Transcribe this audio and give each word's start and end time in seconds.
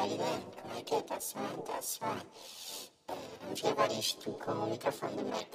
alrighty 0.00 0.18
then. 0.18 0.42
Can 0.56 0.70
I 0.76 0.82
get 0.82 1.08
that's 1.08 1.32
fine, 1.32 1.44
that's 1.66 1.96
fine. 1.98 2.22
Uh, 3.08 3.14
if 3.52 3.62
you're 3.62 3.74
ready 3.74 4.00
to 4.00 4.30
call, 4.32 4.70
you 4.70 4.76
can 4.78 4.92
from 4.92 5.16
the 5.16 5.22
mic. 5.24 5.46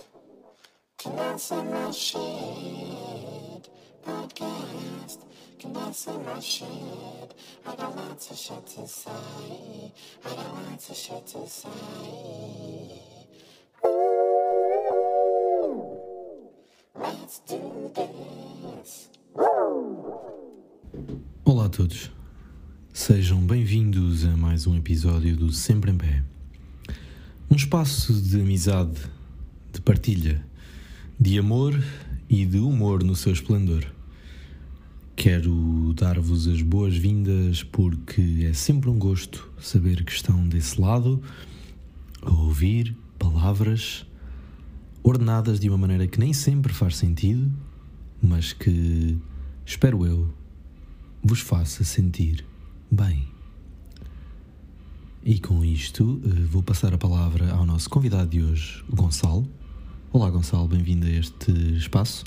Can 0.97 1.19
I 1.19 1.37
say 1.37 1.63
my 1.63 1.91
shit? 1.91 3.69
Podcast. 4.05 5.19
My 6.25 6.39
shit? 6.39 7.33
I 7.65 7.75
got 7.75 7.95
lots 7.95 8.31
of 8.31 8.37
shit 8.37 8.65
to. 8.67 9.09
I 10.23 10.35
got 10.35 10.53
lots 10.69 10.89
of 10.89 10.95
shit 10.95 11.27
to 11.27 11.47
let's 16.95 17.39
do 17.39 17.91
this. 17.95 19.09
Olá 21.45 21.65
a 21.65 21.69
todos, 21.69 22.11
sejam 22.95 23.41
bem-vindos 23.45 24.23
a 24.23 24.37
mais 24.37 24.65
um 24.65 24.73
episódio 24.77 25.35
do 25.35 25.51
Sempre 25.51 25.91
em 25.91 25.97
Pé. 25.97 26.23
Um 27.51 27.55
espaço 27.55 28.13
de 28.13 28.39
amizade, 28.39 28.97
de 29.73 29.81
partilha, 29.81 30.41
de 31.19 31.37
amor 31.37 31.77
e 32.29 32.45
de 32.45 32.57
humor 32.57 33.03
no 33.03 33.13
seu 33.13 33.33
esplendor. 33.33 33.85
Quero 35.13 35.93
dar-vos 35.93 36.47
as 36.47 36.61
boas-vindas 36.61 37.63
porque 37.63 38.47
é 38.49 38.53
sempre 38.53 38.89
um 38.89 38.97
gosto 38.97 39.51
saber 39.59 40.05
que 40.05 40.13
estão 40.13 40.47
desse 40.47 40.79
lado 40.79 41.21
a 42.21 42.31
ouvir 42.31 42.95
palavras 43.19 44.05
ordenadas 45.03 45.59
de 45.59 45.67
uma 45.67 45.77
maneira 45.77 46.07
que 46.07 46.17
nem 46.17 46.31
sempre 46.31 46.71
faz 46.73 46.95
sentido, 46.95 47.51
mas 48.21 48.53
que, 48.53 49.17
espero 49.65 50.05
eu, 50.05 50.33
vos 51.21 51.41
faça 51.41 51.83
sentir 51.83 52.45
bem. 52.91 53.27
E 55.23 55.39
com 55.39 55.65
isto, 55.65 56.21
eh, 56.23 56.29
vou 56.49 56.61
passar 56.61 56.93
a 56.93 56.97
palavra 56.97 57.51
ao 57.51 57.65
nosso 57.65 57.89
convidado 57.89 58.29
de 58.29 58.43
hoje, 58.43 58.83
o 58.87 58.95
Gonçalo. 58.95 59.47
Olá, 60.13 60.29
Gonçalo, 60.29 60.67
bem-vindo 60.67 61.07
a 61.07 61.09
este 61.09 61.51
espaço. 61.75 62.23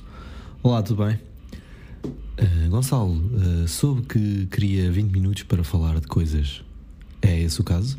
Olá, 0.63 0.83
tudo 0.83 1.05
bem? 1.05 1.19
Uh, 2.05 2.69
Gonçalo, 2.69 3.13
uh, 3.13 3.69
soube 3.69 4.03
que 4.03 4.47
queria 4.47 4.91
20 4.91 5.11
minutos 5.13 5.43
para 5.45 5.63
falar 5.63 6.01
de 6.01 6.07
coisas. 6.07 6.63
É 7.23 7.41
esse 7.41 7.61
o 7.61 7.65
caso? 7.65 7.99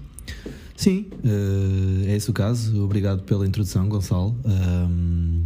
Sim, 0.75 1.07
uh, 1.23 2.05
é 2.05 2.15
esse 2.15 2.29
o 2.29 2.33
caso. 2.33 2.83
Obrigado 2.83 3.23
pela 3.23 3.47
introdução, 3.47 3.87
Gonçalo. 3.87 4.35
Um, 4.45 5.43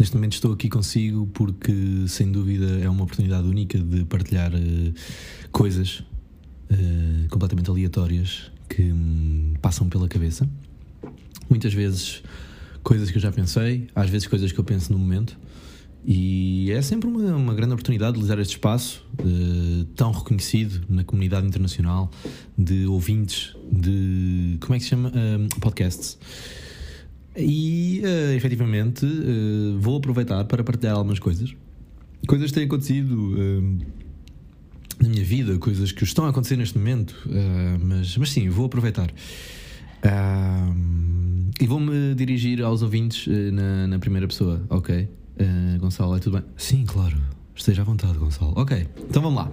neste 0.00 0.16
momento 0.16 0.32
estou 0.32 0.52
aqui 0.54 0.68
consigo 0.70 1.26
porque, 1.34 1.72
sem 2.08 2.32
dúvida, 2.32 2.80
é 2.82 2.88
uma 2.88 3.04
oportunidade 3.04 3.46
única 3.46 3.78
de 3.78 4.04
partilhar 4.06 4.50
uh, 4.54 4.94
coisas 5.52 6.00
uh, 6.70 7.28
completamente 7.28 7.68
aleatórias 7.68 8.50
que 8.66 8.82
me 8.82 9.58
passam 9.58 9.90
pela 9.90 10.08
cabeça. 10.08 10.48
Muitas 11.50 11.74
vezes 11.74 12.22
coisas 12.82 13.10
que 13.10 13.18
eu 13.18 13.20
já 13.20 13.30
pensei, 13.30 13.88
às 13.94 14.08
vezes 14.08 14.26
coisas 14.26 14.50
que 14.50 14.58
eu 14.58 14.64
penso 14.64 14.90
no 14.90 14.98
momento. 14.98 15.38
E 16.02 16.70
é 16.70 16.80
sempre 16.80 17.06
uma, 17.06 17.36
uma 17.36 17.54
grande 17.54 17.74
oportunidade 17.74 18.12
de 18.12 18.20
utilizar 18.20 18.38
este 18.38 18.52
espaço 18.52 19.06
uh, 19.20 19.84
tão 19.94 20.12
reconhecido 20.12 20.82
na 20.88 21.04
comunidade 21.04 21.46
internacional 21.46 22.10
de 22.56 22.86
ouvintes 22.86 23.54
de. 23.70 24.56
como 24.60 24.74
é 24.74 24.78
que 24.78 24.84
se 24.84 24.90
chama? 24.90 25.10
Uh, 25.10 25.60
podcasts. 25.60 26.16
E 27.36 28.02
uh, 28.04 28.34
efetivamente 28.34 29.06
uh, 29.06 29.78
vou 29.78 29.98
aproveitar 29.98 30.44
para 30.44 30.64
partilhar 30.64 30.96
algumas 30.96 31.18
coisas. 31.18 31.54
Coisas 32.26 32.50
que 32.50 32.54
têm 32.54 32.64
acontecido 32.64 33.14
uh, 33.14 33.78
na 35.00 35.08
minha 35.08 35.24
vida, 35.24 35.58
coisas 35.58 35.92
que 35.92 36.04
estão 36.04 36.26
a 36.26 36.30
acontecer 36.30 36.56
neste 36.56 36.76
momento, 36.76 37.16
mas, 37.80 38.18
mas 38.18 38.30
sim, 38.30 38.50
vou 38.50 38.66
aproveitar. 38.66 39.10
e 41.58 41.66
vou-me 41.66 42.14
dirigir 42.14 42.60
aos 42.62 42.82
ouvintes 42.82 43.26
na, 43.50 43.86
na 43.86 43.98
primeira 43.98 44.28
pessoa, 44.28 44.62
ok? 44.68 45.08
Gonçalo, 45.78 46.16
é 46.16 46.18
tudo 46.18 46.34
bem? 46.36 46.46
Sim, 46.54 46.84
claro. 46.86 47.16
Esteja 47.54 47.80
à 47.80 47.84
vontade, 47.86 48.18
Gonçalo. 48.18 48.52
Ok, 48.56 48.86
então 49.08 49.22
vamos 49.22 49.38
lá. 49.38 49.50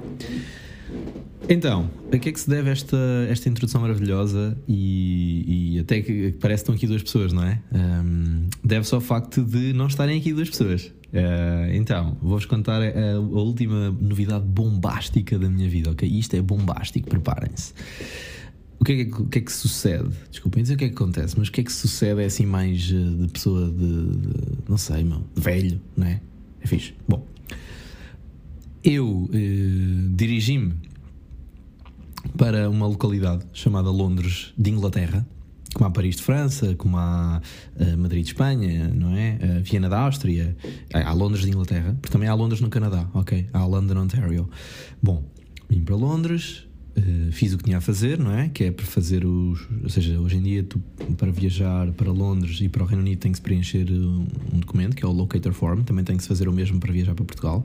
Então, 1.49 1.89
a 2.11 2.17
que 2.17 2.29
é 2.29 2.31
que 2.31 2.39
se 2.39 2.49
deve 2.49 2.69
esta, 2.69 2.97
esta 3.29 3.47
introdução 3.47 3.81
maravilhosa 3.81 4.57
e, 4.67 5.75
e 5.75 5.79
até 5.79 6.01
que 6.01 6.33
parece 6.41 6.63
que 6.63 6.63
estão 6.63 6.75
aqui 6.75 6.87
duas 6.87 7.01
pessoas, 7.01 7.31
não 7.31 7.43
é? 7.43 7.61
Um, 7.71 8.49
Deve-se 8.63 8.93
ao 8.93 8.99
facto 8.99 9.43
de 9.43 9.71
não 9.71 9.87
estarem 9.87 10.19
aqui 10.19 10.33
duas 10.33 10.49
pessoas. 10.49 10.85
Uh, 10.85 11.71
então, 11.71 12.17
vou-vos 12.21 12.45
contar 12.45 12.81
a, 12.81 13.13
a, 13.15 13.19
última 13.19 13.91
novidade 13.91 14.43
bombástica 14.45 15.39
da 15.39 15.49
minha 15.49 15.69
vida, 15.69 15.91
ok? 15.91 16.07
Isto 16.07 16.35
é 16.35 16.41
bombástico, 16.41 17.09
preparem-se. 17.09 17.73
O 18.79 18.83
que, 18.83 18.91
é 18.91 19.05
que, 19.05 19.21
o 19.21 19.25
que 19.25 19.39
é 19.39 19.41
que 19.41 19.51
sucede? 19.51 20.09
Desculpem 20.29 20.63
dizer 20.63 20.75
o 20.75 20.77
que 20.77 20.85
é 20.85 20.89
que 20.89 20.95
acontece, 20.95 21.35
mas 21.37 21.47
o 21.47 21.51
que 21.51 21.61
é 21.61 21.63
que 21.63 21.71
sucede 21.71 22.21
é 22.21 22.25
assim 22.25 22.45
mais 22.45 22.81
de 22.81 23.27
pessoa 23.31 23.67
de, 23.69 24.17
de 24.17 24.33
não 24.67 24.77
sei, 24.77 25.03
meu, 25.03 25.23
velho, 25.33 25.79
não 25.95 26.07
é? 26.07 26.19
É 26.61 26.67
fixe. 26.67 26.93
Bom, 27.07 27.25
eu 28.83 29.07
uh, 29.07 29.29
dirigi-me 30.15 30.73
para 32.37 32.69
uma 32.69 32.87
localidade 32.87 33.45
chamada 33.53 33.89
Londres 33.89 34.53
de 34.57 34.69
Inglaterra, 34.69 35.25
como 35.73 35.85
há 35.85 35.91
Paris 35.91 36.15
de 36.15 36.23
França, 36.23 36.75
como 36.75 36.97
há 36.97 37.41
uh, 37.75 37.97
Madrid 37.97 38.23
de 38.23 38.31
Espanha, 38.31 38.87
não 38.93 39.15
é? 39.15 39.37
Uh, 39.41 39.63
Viena 39.63 39.87
da 39.87 39.99
Áustria, 39.99 40.55
há 40.93 41.13
Londres 41.13 41.43
de 41.43 41.49
Inglaterra, 41.49 41.95
porque 42.01 42.11
também 42.11 42.27
há 42.27 42.33
Londres 42.33 42.61
no 42.61 42.69
Canadá, 42.69 43.07
ok? 43.13 43.47
Há 43.53 43.65
London, 43.65 43.97
Ontario. 43.97 44.49
Bom, 45.01 45.23
vim 45.69 45.81
para 45.81 45.95
Londres, 45.95 46.67
uh, 46.97 47.31
fiz 47.31 47.53
o 47.53 47.57
que 47.57 47.65
tinha 47.65 47.77
a 47.77 47.81
fazer, 47.81 48.17
não 48.17 48.31
é? 48.31 48.49
Que 48.49 48.65
é 48.65 48.71
para 48.71 48.85
fazer 48.85 49.25
os. 49.25 49.67
Ou 49.83 49.89
seja, 49.89 50.19
hoje 50.19 50.37
em 50.37 50.41
dia, 50.41 50.63
tu, 50.63 50.79
para 51.17 51.31
viajar 51.31 51.91
para 51.91 52.11
Londres 52.11 52.59
e 52.61 52.69
para 52.69 52.83
o 52.83 52.85
Reino 52.85 53.03
Unido, 53.03 53.19
tem 53.19 53.31
que 53.31 53.37
se 53.37 53.43
preencher 53.43 53.91
um, 53.91 54.25
um 54.53 54.59
documento, 54.59 54.95
que 54.95 55.05
é 55.05 55.07
o 55.07 55.11
Locator 55.11 55.53
Form, 55.53 55.83
também 55.83 56.03
tem 56.03 56.17
que 56.17 56.23
se 56.23 56.29
fazer 56.29 56.47
o 56.47 56.53
mesmo 56.53 56.79
para 56.79 56.91
viajar 56.91 57.13
para 57.13 57.25
Portugal. 57.25 57.63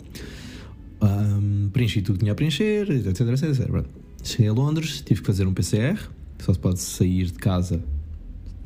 Um, 1.02 1.68
preenchi 1.72 2.00
tudo 2.00 2.14
que 2.14 2.20
tinha 2.20 2.32
a 2.32 2.34
preencher, 2.34 2.88
etc, 2.90 3.20
etc, 3.28 3.42
etc. 3.42 3.84
Cheguei 4.22 4.48
a 4.48 4.52
Londres, 4.52 5.02
tive 5.04 5.20
que 5.20 5.26
fazer 5.26 5.46
um 5.46 5.52
PCR, 5.52 5.98
só 6.38 6.52
se 6.52 6.58
pode 6.58 6.80
sair 6.80 7.26
de 7.26 7.38
casa 7.38 7.82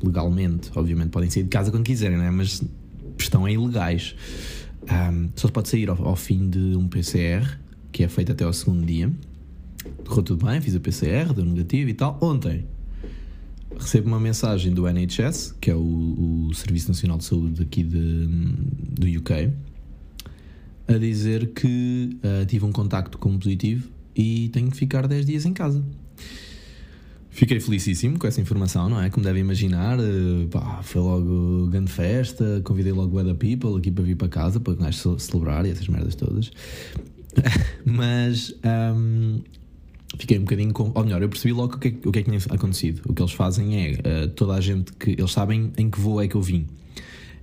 legalmente, 0.03 0.69
obviamente 0.75 1.09
podem 1.09 1.29
sair 1.29 1.43
de 1.43 1.49
casa 1.49 1.71
quando 1.71 1.83
quiserem, 1.83 2.17
né? 2.17 2.29
mas 2.29 2.61
estão 3.17 3.49
ilegais. 3.49 4.15
Um, 4.83 5.29
só 5.35 5.47
se 5.47 5.51
pode 5.51 5.67
sair 5.67 5.89
ao, 5.89 6.07
ao, 6.07 6.15
fim 6.15 6.47
de 6.47 6.75
um 6.77 6.87
PCR, 6.87 7.57
que 7.91 8.03
é 8.03 8.07
feito 8.07 8.31
até 8.31 8.43
ao 8.43 8.53
segundo 8.53 8.85
dia. 8.85 9.11
Correu 10.05 10.23
tudo 10.23 10.45
bem, 10.45 10.61
fiz 10.61 10.75
o 10.75 10.79
PCR, 10.79 11.33
deu 11.33 11.43
negativo 11.43 11.89
e 11.89 11.93
tal. 11.93 12.17
Ontem 12.21 12.65
recebo 13.79 14.07
uma 14.07 14.19
mensagem 14.19 14.71
do 14.73 14.87
NHS, 14.87 15.55
que 15.59 15.71
é 15.71 15.75
o, 15.75 16.47
o 16.49 16.53
Serviço 16.53 16.89
Nacional 16.89 17.17
de 17.17 17.25
Saúde 17.25 17.63
aqui 17.63 17.83
de, 17.83 18.27
do 18.27 19.07
UK, 19.19 19.51
a 20.87 20.97
dizer 20.97 21.47
que 21.47 22.17
uh, 22.23 22.45
tive 22.45 22.65
um 22.65 22.71
contacto 22.71 23.17
com 23.17 23.37
positivo 23.37 23.89
e 24.15 24.49
tenho 24.49 24.71
que 24.71 24.77
ficar 24.77 25.07
10 25.07 25.25
dias 25.25 25.45
em 25.45 25.53
casa. 25.53 25.83
Fiquei 27.29 27.59
felicíssimo 27.59 28.17
com 28.17 28.25
essa 28.25 28.41
informação, 28.41 28.89
não 28.89 28.99
é? 28.99 29.11
Como 29.11 29.23
devem 29.23 29.41
imaginar, 29.41 29.99
eh, 29.99 30.47
pá, 30.49 30.81
foi 30.81 30.99
logo 30.99 31.67
grande 31.67 31.91
festa, 31.91 32.61
convidei 32.63 32.91
logo 32.91 33.15
Weather 33.15 33.35
People 33.35 33.77
aqui 33.77 33.91
para 33.91 34.03
vir 34.03 34.15
para 34.15 34.27
casa 34.27 34.59
para 34.59 34.73
nós 34.73 35.05
celebrar 35.19 35.63
e 35.67 35.69
essas 35.69 35.87
merdas 35.87 36.15
todas. 36.15 36.51
Mas 37.85 38.55
um, 38.95 39.39
fiquei 40.17 40.39
um 40.39 40.41
bocadinho 40.41 40.73
com. 40.73 40.91
Ou 40.95 41.03
melhor, 41.03 41.21
eu 41.21 41.29
percebi 41.29 41.53
logo 41.53 41.75
o 41.75 41.77
que, 41.77 41.89
é, 41.89 42.07
o 42.07 42.11
que 42.11 42.17
é 42.17 42.23
que 42.23 42.31
tinha 42.31 42.41
acontecido. 42.49 43.03
O 43.07 43.13
que 43.13 43.21
eles 43.21 43.33
fazem 43.33 43.85
é 43.85 43.91
uh, 43.91 44.29
toda 44.29 44.55
a 44.55 44.59
gente 44.59 44.91
que. 44.93 45.11
Eles 45.11 45.31
sabem 45.31 45.71
em 45.77 45.91
que 45.91 45.99
voo 45.99 46.19
é 46.19 46.27
que 46.27 46.35
eu 46.35 46.41
vim. 46.41 46.65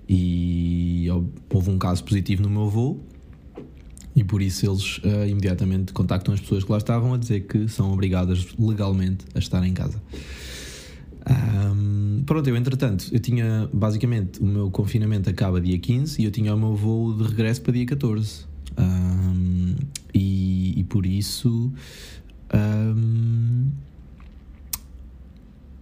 E 0.08 1.06
houve 1.48 1.70
um 1.70 1.78
caso 1.78 2.02
positivo 2.02 2.42
no 2.42 2.50
meu 2.50 2.68
voo 2.68 3.00
e 4.16 4.22
por 4.22 4.40
isso 4.40 4.64
eles 4.66 4.98
uh, 4.98 5.26
imediatamente 5.26 5.92
contactam 5.92 6.32
as 6.32 6.40
pessoas 6.40 6.62
que 6.62 6.70
lá 6.70 6.78
estavam 6.78 7.14
a 7.14 7.18
dizer 7.18 7.40
que 7.40 7.68
são 7.68 7.92
obrigadas 7.92 8.46
legalmente 8.58 9.24
a 9.34 9.38
estar 9.38 9.64
em 9.66 9.72
casa. 9.72 10.00
Um, 11.26 12.22
pronto, 12.24 12.48
eu 12.48 12.56
entretanto, 12.56 13.08
eu 13.10 13.18
tinha 13.18 13.68
basicamente 13.72 14.40
o 14.40 14.46
meu 14.46 14.70
confinamento 14.70 15.28
acaba 15.28 15.60
dia 15.60 15.78
15 15.78 16.20
e 16.20 16.24
eu 16.24 16.30
tinha 16.30 16.54
o 16.54 16.58
meu 16.58 16.74
voo 16.76 17.14
de 17.14 17.24
regresso 17.24 17.62
para 17.62 17.72
dia 17.72 17.86
14. 17.86 18.44
Um, 18.78 19.74
e, 20.12 20.80
e, 20.80 20.84
por 20.84 21.06
isso. 21.06 21.72
Um, 22.54 23.70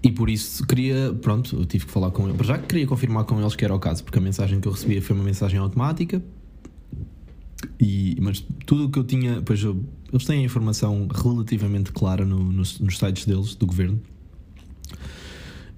e 0.02 0.11
por 0.11 0.28
isso 0.31 0.67
queria, 0.67 1.12
pronto, 1.20 1.56
eu 1.56 1.67
tive 1.67 1.87
que 1.87 1.93
falar 1.93 2.11
com 2.11 2.28
eles. 2.28 2.46
Já 2.46 2.58
que 2.58 2.67
queria 2.67 2.87
confirmar 2.87 3.25
com 3.25 3.40
eles 3.40 3.55
que 3.55 3.64
era 3.64 3.75
o 3.75 3.78
caso, 3.78 4.02
porque 4.02 4.19
a 4.19 4.23
mensagem 4.23 4.61
que 4.61 4.67
eu 4.67 4.73
recebia 4.73 5.02
foi 5.02 5.14
uma 5.14 5.25
mensagem 5.25 5.58
automática 5.58 6.23
e, 7.81 8.17
mas 8.20 8.44
tudo 8.67 8.87
o 8.87 8.91
que 8.91 8.99
eu 8.99 9.05
tinha, 9.05 9.43
pois 9.43 9.62
eu, 9.62 9.82
eles 10.12 10.25
têm 10.25 10.41
a 10.41 10.44
informação 10.44 11.09
relativamente 11.12 11.93
clara 11.93 12.25
no, 12.25 12.38
nos, 12.53 12.79
nos 12.81 12.99
sites 12.99 13.25
deles, 13.25 13.55
do 13.55 13.67
governo, 13.67 14.00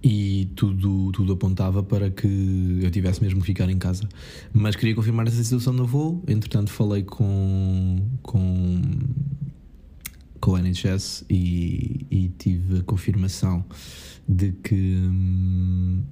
e 0.02 0.50
tudo, 0.54 1.10
tudo 1.12 1.32
apontava 1.32 1.82
para 1.82 2.10
que 2.10 2.78
eu 2.82 2.90
tivesse 2.90 3.22
mesmo 3.22 3.40
que 3.40 3.46
ficar 3.46 3.70
em 3.70 3.78
casa. 3.78 4.06
Mas 4.52 4.76
queria 4.76 4.94
confirmar 4.94 5.26
essa 5.26 5.42
situação 5.42 5.72
no 5.72 5.86
voo, 5.86 6.22
entretanto 6.28 6.70
falei 6.70 7.02
com, 7.02 8.06
com, 8.22 8.82
com 10.40 10.50
o 10.50 10.58
NHS 10.58 11.24
e, 11.30 12.06
e 12.10 12.28
tive 12.36 12.80
a 12.80 12.82
confirmação 12.82 13.64
de 14.28 14.52
que. 14.52 14.74
hum, 14.74 16.02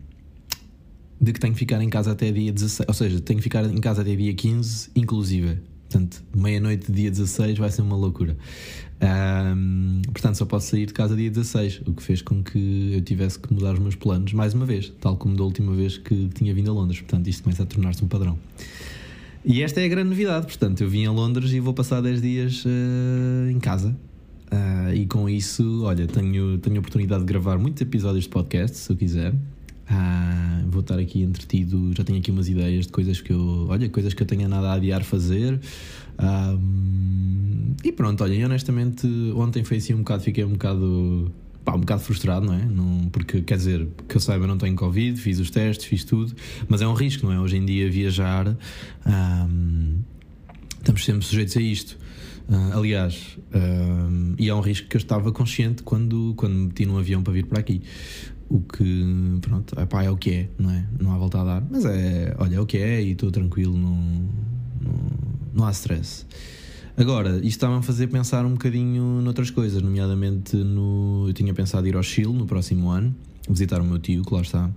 de 1.23 1.33
que 1.33 1.39
tenho 1.39 1.53
que 1.53 1.59
ficar 1.59 1.81
em 1.81 1.89
casa 1.89 2.11
até 2.11 2.33
dia 2.33 2.53
16, 2.53 2.89
ou 2.89 2.95
seja, 2.95 3.21
tenho 3.21 3.39
que 3.39 3.45
ficar 3.45 3.65
em 3.65 3.81
casa 3.81 4.03
até 4.03 4.17
dia 4.17 4.35
15, 4.35 4.91
inclusive. 4.97 5.59
Portanto, 5.89 6.23
meia-noite 6.35 6.91
dia 6.91 7.11
16 7.11 7.59
vai 7.59 7.71
ser 7.71 7.83
uma 7.83 7.95
loucura. 7.95 8.37
Ahm, 9.01 10.03
portanto, 10.07 10.37
só 10.37 10.45
posso 10.45 10.71
sair 10.71 10.87
de 10.87 10.93
casa 10.93 11.15
dia 11.15 11.31
16, 11.31 11.83
o 11.87 11.93
que 11.93 12.03
fez 12.03 12.23
com 12.23 12.43
que 12.43 12.93
eu 12.95 13.01
tivesse 13.03 13.39
que 13.39 13.53
mudar 13.55 13.75
os 13.75 13.79
meus 13.79 13.95
planos 13.95 14.33
mais 14.33 14.53
uma 14.53 14.67
vez, 14.67 14.93
tal 15.01 15.17
como 15.17 15.37
da 15.37 15.45
última 15.45 15.73
vez 15.75 15.97
que 15.97 16.29
tinha 16.35 16.53
vindo 16.53 16.71
a 16.71 16.75
Londres. 16.75 17.01
Portanto, 17.01 17.29
isto 17.29 17.45
começa 17.45 17.63
a 17.63 17.67
tornar-se 17.67 18.05
um 18.05 18.09
padrão. 18.09 18.37
E 19.45 19.63
esta 19.63 19.81
é 19.81 19.85
a 19.85 19.89
grande 19.89 20.09
novidade. 20.09 20.47
Portanto, 20.47 20.81
eu 20.81 20.89
vim 20.89 21.07
a 21.07 21.13
Londres 21.13 21.53
e 21.53 21.61
vou 21.61 21.75
passar 21.75 22.01
10 22.01 22.21
dias 22.21 22.65
eh, 22.67 23.53
em 23.53 23.61
casa. 23.61 23.97
Ah, 24.51 24.95
e 24.95 25.07
com 25.07 25.29
isso, 25.29 25.85
olha, 25.85 26.07
tenho, 26.07 26.59
tenho 26.59 26.77
a 26.77 26.79
oportunidade 26.81 27.21
de 27.21 27.27
gravar 27.27 27.59
muitos 27.59 27.81
episódios 27.81 28.25
de 28.25 28.31
podcast, 28.31 28.77
se 28.77 28.91
eu 28.91 28.97
quiser. 28.97 29.35
Ah, 29.95 30.63
vou 30.69 30.81
estar 30.81 30.99
aqui 30.99 31.23
entretido, 31.23 31.93
já 31.95 32.03
tenho 32.03 32.19
aqui 32.19 32.31
umas 32.31 32.49
ideias 32.49 32.87
de 32.87 32.93
coisas 32.93 33.21
que 33.21 33.31
eu, 33.31 33.67
olha, 33.69 33.91
coisas 33.91 34.15
que 34.15 34.23
eu 34.23 34.27
tenha 34.27 34.49
nada 34.49 34.71
a 34.71 34.75
adiar 34.75 35.05
fazer. 35.05 35.61
Ah, 36.17 36.57
e 37.85 37.93
pronto, 37.93 38.25
olha, 38.25 38.47
honestamente, 38.47 39.07
ontem 39.37 39.63
foi 39.65 39.77
assim 39.77 39.93
um 39.93 39.99
bocado, 39.99 40.23
fiquei 40.23 40.45
um 40.45 40.53
bocado, 40.53 41.31
pá, 41.63 41.75
um 41.75 41.81
bocado 41.81 42.01
frustrado, 42.01 42.47
não 42.47 42.55
é? 42.55 42.65
Não, 42.65 43.09
porque, 43.11 43.43
quer 43.43 43.59
dizer, 43.59 43.87
que 44.09 44.17
eu 44.17 44.21
saiba, 44.21 44.47
não 44.47 44.57
tenho 44.57 44.75
Covid, 44.77 45.21
fiz 45.21 45.39
os 45.39 45.51
testes, 45.51 45.85
fiz 45.85 46.05
tudo, 46.05 46.35
mas 46.69 46.81
é 46.81 46.87
um 46.87 46.95
risco, 46.95 47.27
não 47.27 47.33
é? 47.35 47.39
Hoje 47.39 47.59
em 47.59 47.65
dia 47.67 47.91
viajar, 47.91 48.57
ah, 49.05 49.49
estamos 50.79 51.05
sempre 51.05 51.27
sujeitos 51.27 51.55
a 51.57 51.61
isto. 51.61 51.99
Ah, 52.49 52.79
aliás, 52.79 53.39
ah, 53.53 54.09
e 54.39 54.49
é 54.49 54.55
um 54.55 54.61
risco 54.61 54.89
que 54.89 54.97
eu 54.97 55.01
estava 55.01 55.31
consciente 55.33 55.83
quando, 55.83 56.33
quando 56.37 56.55
me 56.55 56.67
meti 56.67 56.87
num 56.87 56.97
avião 56.97 57.23
para 57.23 57.35
vir 57.35 57.45
para 57.45 57.61
aqui. 57.61 57.83
O 58.53 58.61
que, 58.61 59.39
pronto, 59.41 59.81
epá, 59.81 60.05
é 60.05 60.11
o 60.11 60.17
que 60.19 60.31
é, 60.31 60.49
não 60.59 60.71
é? 60.71 60.85
Não 61.01 61.11
há 61.11 61.17
volta 61.17 61.41
a 61.41 61.45
dar. 61.45 61.67
Mas 61.71 61.87
é, 61.87 62.37
olha, 62.39 62.57
é 62.57 62.61
o 62.61 62.67
que 62.67 62.77
é 62.77 63.01
e 63.01 63.13
estou 63.13 63.31
tranquilo, 63.31 63.79
não, 63.79 63.97
não, 64.79 64.95
não 65.55 65.65
há 65.65 65.71
stress. 65.71 66.27
Agora, 66.95 67.37
isto 67.37 67.47
estava 67.47 67.79
a 67.79 67.83
fazer 67.83 68.09
pensar 68.09 68.45
um 68.45 68.53
bocadinho 68.53 69.23
noutras 69.23 69.51
coisas, 69.51 69.81
nomeadamente 69.81 70.55
no. 70.55 71.25
Eu 71.29 71.33
tinha 71.33 71.55
pensado 71.55 71.89
ir 71.89 71.97
ao 71.97 72.03
Chile 72.03 72.35
no 72.35 72.45
próximo 72.45 72.91
ano, 72.91 73.15
visitar 73.49 73.81
o 73.81 73.85
meu 73.87 73.99
tio, 73.99 74.23
que 74.23 74.35
lá 74.35 74.43
está, 74.43 74.71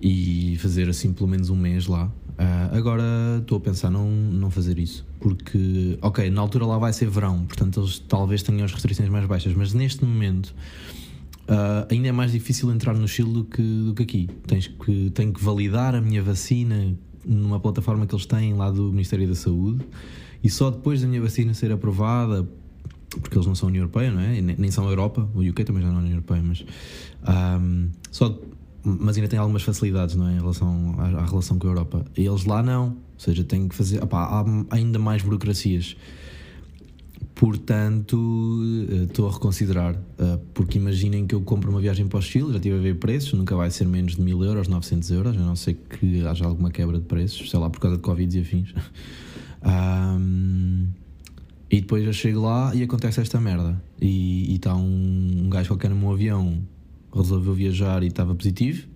e 0.00 0.56
fazer 0.60 0.88
assim 0.88 1.12
pelo 1.12 1.28
menos 1.28 1.50
um 1.50 1.56
mês 1.56 1.86
lá. 1.86 2.10
Ah, 2.38 2.70
agora 2.72 3.04
estou 3.42 3.58
a 3.58 3.60
pensar 3.60 3.90
não, 3.90 4.10
não 4.10 4.50
fazer 4.50 4.78
isso, 4.78 5.04
porque, 5.20 5.98
ok, 6.00 6.30
na 6.30 6.40
altura 6.40 6.64
lá 6.64 6.78
vai 6.78 6.94
ser 6.94 7.10
verão, 7.10 7.44
portanto 7.44 7.78
eles 7.78 7.98
talvez 7.98 8.42
tenham 8.42 8.64
as 8.64 8.72
restrições 8.72 9.10
mais 9.10 9.26
baixas, 9.26 9.52
mas 9.52 9.74
neste 9.74 10.02
momento 10.02 10.54
ah, 11.48 11.86
ainda 11.90 12.08
é 12.08 12.12
mais 12.12 12.32
difícil 12.32 12.70
entrar 12.70 12.94
no 12.94 13.06
Chile 13.08 13.32
do 13.32 13.44
que, 13.44 13.62
do 13.62 13.94
que 13.94 14.02
aqui. 14.02 14.30
Tens 14.46 14.68
que, 14.68 15.10
tenho 15.10 15.32
que 15.32 15.42
validar 15.42 15.94
a 15.94 16.00
minha 16.00 16.22
vacina 16.22 16.96
numa 17.24 17.60
plataforma 17.60 18.06
que 18.06 18.14
eles 18.14 18.26
têm 18.26 18.54
lá 18.54 18.70
do 18.70 18.90
Ministério 18.90 19.28
da 19.28 19.34
Saúde 19.34 19.84
e 20.42 20.50
só 20.50 20.70
depois 20.70 21.00
da 21.00 21.06
minha 21.06 21.20
vacina 21.20 21.54
ser 21.54 21.70
aprovada, 21.70 22.48
porque 23.20 23.36
eles 23.36 23.46
não 23.46 23.54
são 23.54 23.68
União 23.68 23.82
Europeia, 23.82 24.10
não 24.10 24.20
é? 24.20 24.40
Nem 24.40 24.70
são 24.70 24.88
Europa, 24.88 25.28
o 25.34 25.40
UK 25.40 25.64
também 25.64 25.82
já 25.82 25.88
não 25.88 25.96
é 25.96 26.00
União 26.00 26.14
Europeia, 26.14 26.42
mas 26.42 26.64
ahm, 27.24 27.88
só 28.10 28.36
mas 28.84 29.16
ainda 29.16 29.28
tem 29.28 29.38
algumas 29.38 29.62
facilidades 29.62 30.16
não 30.16 30.28
é? 30.28 30.32
em 30.32 30.40
relação 30.40 30.96
à, 30.98 31.04
à 31.04 31.24
relação 31.24 31.56
com 31.56 31.68
a 31.68 31.70
Europa. 31.70 32.04
E 32.16 32.26
eles 32.26 32.44
lá 32.44 32.62
não, 32.62 32.88
ou 32.88 32.96
seja, 33.16 33.44
têm 33.44 33.68
que 33.68 33.76
fazer. 33.76 34.00
há 34.10 34.44
ainda 34.70 34.98
mais 34.98 35.22
burocracias. 35.22 35.96
Portanto, 37.34 38.16
eh, 38.90 39.04
estou 39.04 39.28
a 39.28 39.32
reconsiderar. 39.32 39.94
eh, 40.18 40.38
Porque 40.54 40.78
imaginem 40.78 41.26
que 41.26 41.34
eu 41.34 41.40
compro 41.42 41.70
uma 41.70 41.80
viagem 41.80 42.06
para 42.06 42.18
o 42.18 42.22
Chile, 42.22 42.50
já 42.50 42.56
estive 42.56 42.76
a 42.76 42.80
ver 42.80 42.98
preços, 42.98 43.32
nunca 43.32 43.56
vai 43.56 43.70
ser 43.70 43.86
menos 43.86 44.16
de 44.16 44.22
1000 44.22 44.42
euros, 44.44 44.68
900 44.68 45.10
euros, 45.10 45.36
a 45.36 45.40
não 45.40 45.56
ser 45.56 45.74
que 45.74 46.24
haja 46.26 46.44
alguma 46.44 46.70
quebra 46.70 46.98
de 46.98 47.04
preços, 47.04 47.50
sei 47.50 47.58
lá, 47.58 47.68
por 47.70 47.80
causa 47.80 47.96
de 47.96 48.02
Covid 48.02 48.38
e 48.38 48.40
afins. 48.40 48.74
Ahm, 49.64 50.88
e 51.70 51.80
depois 51.80 52.04
eu 52.04 52.12
chego 52.12 52.42
lá 52.42 52.74
e 52.74 52.82
acontece 52.82 53.20
esta 53.20 53.40
merda. 53.40 53.82
E 54.00 54.54
está 54.54 54.74
um, 54.74 55.44
um 55.44 55.48
gajo 55.48 55.68
qualquer 55.68 55.90
no 55.90 55.96
meu 55.96 56.12
avião, 56.12 56.58
resolveu 57.14 57.54
viajar 57.54 58.02
e 58.02 58.08
estava 58.08 58.34
positivo. 58.34 58.86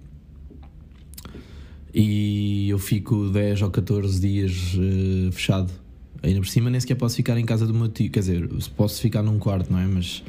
E 1.95 2.69
eu 2.69 2.79
fico 2.79 3.29
10 3.31 3.63
ou 3.63 3.71
14 3.71 4.21
dias 4.21 4.77
eh, 4.79 5.31
fechado. 5.33 5.73
Ainda 6.23 6.41
por 6.41 6.49
cima 6.49 6.71
nem 6.71 6.81
sequer 6.81 6.97
posso 6.97 7.17
ficar 7.17 7.39
em 7.39 7.45
casa 7.45 7.67
do 7.67 7.75
meu 7.75 7.89
tio. 7.89 8.11
Quer 8.11 8.21
dizer, 8.21 8.49
posso 8.77 9.01
ficar 9.01 9.23
num 9.23 9.39
quarto, 9.39 9.73
não 9.73 9.79
é? 9.79 9.87
Mas 9.87 10.23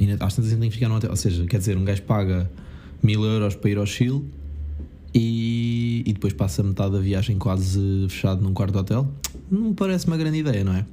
ainda, 0.00 0.14
às 0.24 0.34
tantas 0.34 0.50
ainda 0.50 0.60
tenho 0.60 0.70
que 0.70 0.76
ficar 0.76 0.88
num 0.88 0.96
hotel. 0.96 1.10
Ou 1.10 1.16
seja, 1.16 1.46
quer 1.46 1.58
dizer, 1.58 1.76
um 1.76 1.84
gajo 1.84 2.02
paga 2.02 2.50
mil 3.02 3.24
euros 3.24 3.54
para 3.54 3.70
ir 3.70 3.78
ao 3.78 3.86
Chile 3.86 4.24
e, 5.14 6.02
e 6.06 6.12
depois 6.12 6.32
passa 6.32 6.62
metade 6.62 6.92
da 6.92 7.00
viagem 7.00 7.38
quase 7.38 8.06
fechado 8.08 8.42
num 8.42 8.52
quarto 8.52 8.72
de 8.72 8.78
hotel. 8.78 9.12
Não 9.50 9.68
me 9.68 9.74
parece 9.74 10.06
uma 10.06 10.16
grande 10.16 10.38
ideia, 10.38 10.64
não 10.64 10.74
é? 10.74 10.84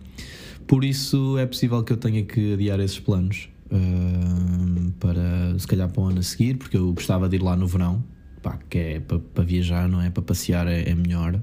Por 0.68 0.84
isso 0.84 1.38
é 1.38 1.46
possível 1.46 1.84
que 1.84 1.92
eu 1.92 1.98
tenha 1.98 2.24
que 2.24 2.54
adiar 2.54 2.80
esses 2.80 3.00
planos 3.00 3.50
ahm, 3.70 4.92
para 5.00 5.58
se 5.60 5.68
calhar 5.68 5.90
para 5.90 6.02
o 6.02 6.06
ano 6.06 6.20
a 6.20 6.24
seguir, 6.24 6.58
porque 6.58 6.78
eu 6.78 6.94
gostava 6.94 7.28
de 7.28 7.36
ir 7.36 7.44
lá 7.44 7.56
no 7.56 7.68
verão, 7.68 8.04
pá, 8.42 8.58
que 8.70 8.78
é 8.78 9.00
para, 9.00 9.20
para 9.20 9.44
viajar, 9.44 9.90
não 9.90 10.02
é? 10.02 10.10
Para 10.10 10.24
passear 10.24 10.68
é, 10.68 10.90
é 10.90 10.96
melhor. 10.96 11.40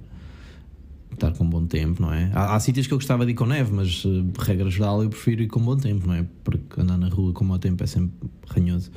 Estar 1.21 1.33
com 1.37 1.47
bom 1.49 1.67
tempo, 1.67 2.01
não 2.01 2.13
é? 2.13 2.31
Há, 2.33 2.55
há 2.57 2.61
sítios 2.61 2.87
que 2.87 2.95
eu 2.95 2.99
gostava 2.99 3.27
de 3.27 3.33
ir 3.33 3.35
com 3.35 3.45
neve, 3.45 3.71
mas 3.75 4.03
eh, 4.07 4.43
regra 4.43 4.71
geral 4.71 5.03
eu 5.03 5.11
prefiro 5.11 5.43
ir 5.43 5.49
com 5.49 5.61
bom 5.61 5.77
tempo, 5.77 6.07
não 6.07 6.15
é? 6.15 6.25
Porque 6.43 6.81
andar 6.81 6.97
na 6.97 7.09
rua 7.09 7.33
com 7.35 7.45
mau 7.45 7.59
tempo 7.59 7.85
é 7.85 7.87
sempre 7.87 8.13
ranhoso. 8.49 8.91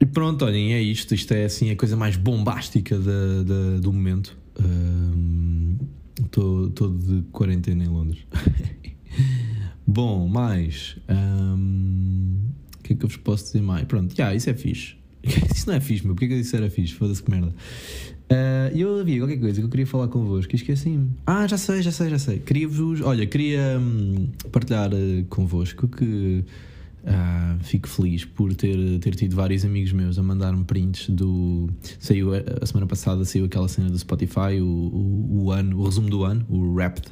E 0.00 0.06
pronto, 0.06 0.44
olhem, 0.44 0.72
é 0.72 0.80
isto. 0.80 1.14
Isto 1.14 1.32
é 1.34 1.44
assim 1.46 1.70
a 1.70 1.76
coisa 1.76 1.96
mais 1.96 2.16
bombástica 2.16 2.96
da, 2.98 3.42
da- 3.44 3.80
do 3.80 3.92
momento. 3.92 4.36
Estou 6.24 6.68
de 6.70 7.22
quarentena 7.32 7.84
em 7.84 7.88
Londres. 7.88 8.20
Bom, 9.86 10.28
mais. 10.28 10.96
hum, 11.08 12.36
O 12.78 12.82
que 12.82 12.92
é 12.92 12.96
que 12.96 13.04
eu 13.04 13.08
vos 13.08 13.16
posso 13.18 13.44
dizer 13.46 13.62
mais? 13.62 13.84
Pronto, 13.86 14.14
já, 14.16 14.34
isso 14.34 14.48
é 14.50 14.54
fixe. 14.54 14.94
Isso 15.54 15.68
não 15.68 15.74
é 15.76 15.80
fixe, 15.80 16.04
meu. 16.04 16.14
Porquê 16.16 16.26
que 16.26 16.34
eu 16.34 16.38
disse 16.38 16.56
era 16.56 16.68
fixe? 16.68 16.94
Foda-se 16.94 17.22
que 17.22 17.30
merda. 17.30 17.54
Ah, 18.34 18.70
E 18.74 18.80
eu 18.80 18.98
havia 19.00 19.18
qualquer 19.18 19.38
coisa 19.38 19.60
que 19.60 19.66
eu 19.66 19.70
queria 19.70 19.86
falar 19.86 20.08
convosco 20.08 20.52
e 20.54 20.56
esqueci-me. 20.56 21.10
Ah, 21.26 21.46
já 21.46 21.58
sei, 21.58 21.82
já 21.82 21.92
sei, 21.92 22.08
já 22.10 22.18
sei. 22.18 22.38
Queria-vos. 22.38 23.00
Olha, 23.02 23.26
queria 23.26 23.78
hum, 23.78 24.28
partilhar 24.50 24.90
eh, 24.94 25.24
convosco 25.28 25.86
que 25.88 26.44
ah, 27.04 27.56
fico 27.62 27.88
feliz 27.88 28.24
por 28.24 28.54
ter, 28.54 28.98
ter 29.00 29.14
tido 29.14 29.34
vários 29.36 29.64
amigos 29.64 29.92
meus 29.92 30.18
a 30.18 30.22
mandar-me 30.22 30.64
prints 30.64 31.08
do. 31.10 31.68
Saiu 32.00 32.30
a 32.34 32.64
semana 32.64 32.86
passada, 32.86 33.24
saiu 33.24 33.44
aquela 33.44 33.68
cena 33.68 33.90
do 33.90 33.98
Spotify, 33.98 34.60
o, 34.60 34.64
o, 34.66 35.42
o 35.44 35.50
ano, 35.50 35.78
o 35.80 35.84
resumo 35.84 36.08
do 36.08 36.24
ano, 36.24 36.46
o 36.48 36.72
Wrapped, 36.74 37.08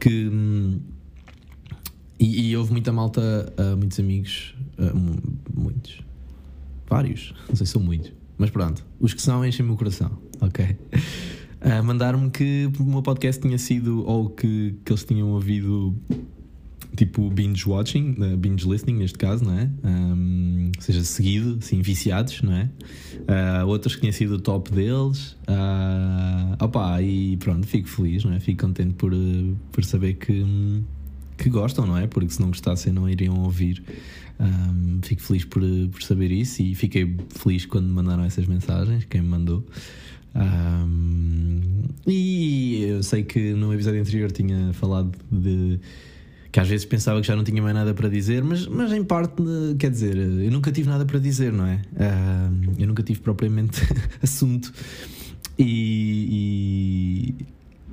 que. 0.00 0.28
hum, 0.28 0.80
e, 2.18 2.48
e 2.50 2.56
houve 2.56 2.72
muita 2.72 2.92
malta, 2.92 3.52
ah, 3.58 3.76
muitos 3.76 3.98
amigos, 4.00 4.54
mu- 4.78 5.20
muitos, 5.54 6.00
vários, 6.88 7.34
não 7.48 7.56
sei 7.56 7.66
se 7.66 7.72
são 7.72 7.82
muitos, 7.82 8.12
mas 8.38 8.50
pronto, 8.50 8.84
os 9.00 9.12
que 9.12 9.20
são 9.20 9.44
enchem-me 9.44 9.72
o 9.72 9.76
coração, 9.76 10.12
ok? 10.40 10.76
A 11.60 11.82
mandar-me 11.82 12.30
que 12.30 12.70
o 12.78 12.84
meu 12.84 13.02
podcast 13.02 13.40
tinha 13.40 13.58
sido, 13.58 14.06
ou 14.06 14.28
que, 14.28 14.74
que 14.84 14.92
eles 14.92 15.04
tinham 15.04 15.30
ouvido 15.30 15.94
tipo 16.96 17.28
binge 17.30 17.68
watching, 17.68 18.16
eh, 18.20 18.36
binge 18.36 18.68
listening 18.68 18.98
neste 18.98 19.18
caso, 19.18 19.44
não 19.44 19.58
é? 19.58 19.70
Ahm, 19.82 20.70
ou 20.76 20.82
seja, 20.82 21.02
seguido, 21.04 21.58
assim, 21.60 21.80
viciados, 21.82 22.40
não 22.42 22.52
é? 22.52 22.70
Ah, 23.26 23.64
outros 23.64 23.94
que 23.94 24.02
tinha 24.02 24.12
sido 24.12 24.34
o 24.34 24.40
top 24.40 24.70
deles. 24.72 25.36
Ah, 25.46 26.56
opa, 26.60 27.00
e 27.02 27.36
pronto, 27.38 27.66
fico 27.66 27.88
feliz, 27.88 28.24
não 28.24 28.32
é? 28.32 28.40
Fico 28.40 28.66
contente 28.66 28.94
por, 28.94 29.12
por 29.72 29.84
saber 29.84 30.14
que, 30.14 30.44
que 31.36 31.50
gostam, 31.50 31.86
não 31.86 31.96
é? 31.96 32.06
Porque 32.06 32.30
se 32.30 32.40
não 32.40 32.48
gostassem 32.48 32.92
não 32.92 33.08
iriam 33.08 33.42
ouvir. 33.42 33.82
Ahm, 34.38 35.00
fico 35.02 35.22
feliz 35.22 35.44
por, 35.44 35.62
por 35.90 36.02
saber 36.02 36.30
isso 36.30 36.62
e 36.62 36.74
fiquei 36.74 37.16
feliz 37.30 37.66
quando 37.66 37.86
me 37.86 37.92
mandaram 37.92 38.24
essas 38.24 38.46
mensagens, 38.46 39.04
quem 39.04 39.22
me 39.22 39.28
mandou. 39.28 39.64
Ahm, 40.34 41.84
e 42.06 42.84
eu 42.84 43.02
sei 43.02 43.22
que 43.22 43.52
no 43.54 43.72
episódio 43.72 44.00
anterior 44.00 44.30
tinha 44.32 44.72
falado 44.72 45.12
de 45.30 45.78
que 46.50 46.60
às 46.60 46.68
vezes 46.68 46.86
pensava 46.86 47.20
que 47.20 47.26
já 47.26 47.34
não 47.34 47.42
tinha 47.42 47.60
mais 47.60 47.74
nada 47.74 47.92
para 47.94 48.08
dizer, 48.08 48.44
mas, 48.44 48.66
mas 48.68 48.92
em 48.92 49.02
parte, 49.02 49.42
quer 49.76 49.90
dizer, 49.90 50.16
eu 50.16 50.52
nunca 50.52 50.70
tive 50.70 50.88
nada 50.88 51.04
para 51.04 51.18
dizer, 51.18 51.52
não 51.52 51.66
é? 51.66 51.82
Ahm, 51.98 52.74
eu 52.78 52.86
nunca 52.86 53.02
tive 53.02 53.18
propriamente 53.20 53.80
assunto 54.22 54.72
e, 55.58 57.34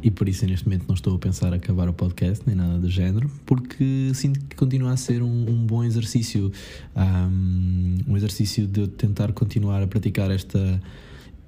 e, 0.04 0.08
e 0.08 0.12
por 0.12 0.30
isso 0.30 0.46
neste 0.46 0.68
momento 0.68 0.86
não 0.88 0.94
estou 0.94 1.16
a 1.16 1.18
pensar 1.18 1.54
acabar 1.54 1.90
o 1.90 1.94
podcast 1.94 2.44
nem 2.46 2.56
nada 2.56 2.78
do 2.78 2.88
género, 2.88 3.32
porque 3.48 4.12
sinto 4.14 4.40
que 4.42 4.56
continua 4.56 4.92
a 4.92 4.98
ser 4.98 5.24
um, 5.24 5.50
um 5.50 5.66
bom 5.66 5.84
exercício, 5.84 6.52
ahm, 6.96 7.98
um 8.08 8.16
exercício 8.16 8.68
de 8.68 8.82
eu 8.82 8.88
tentar 8.88 9.32
continuar 9.32 9.82
a 9.82 9.88
praticar 9.88 10.30
esta 10.30 10.80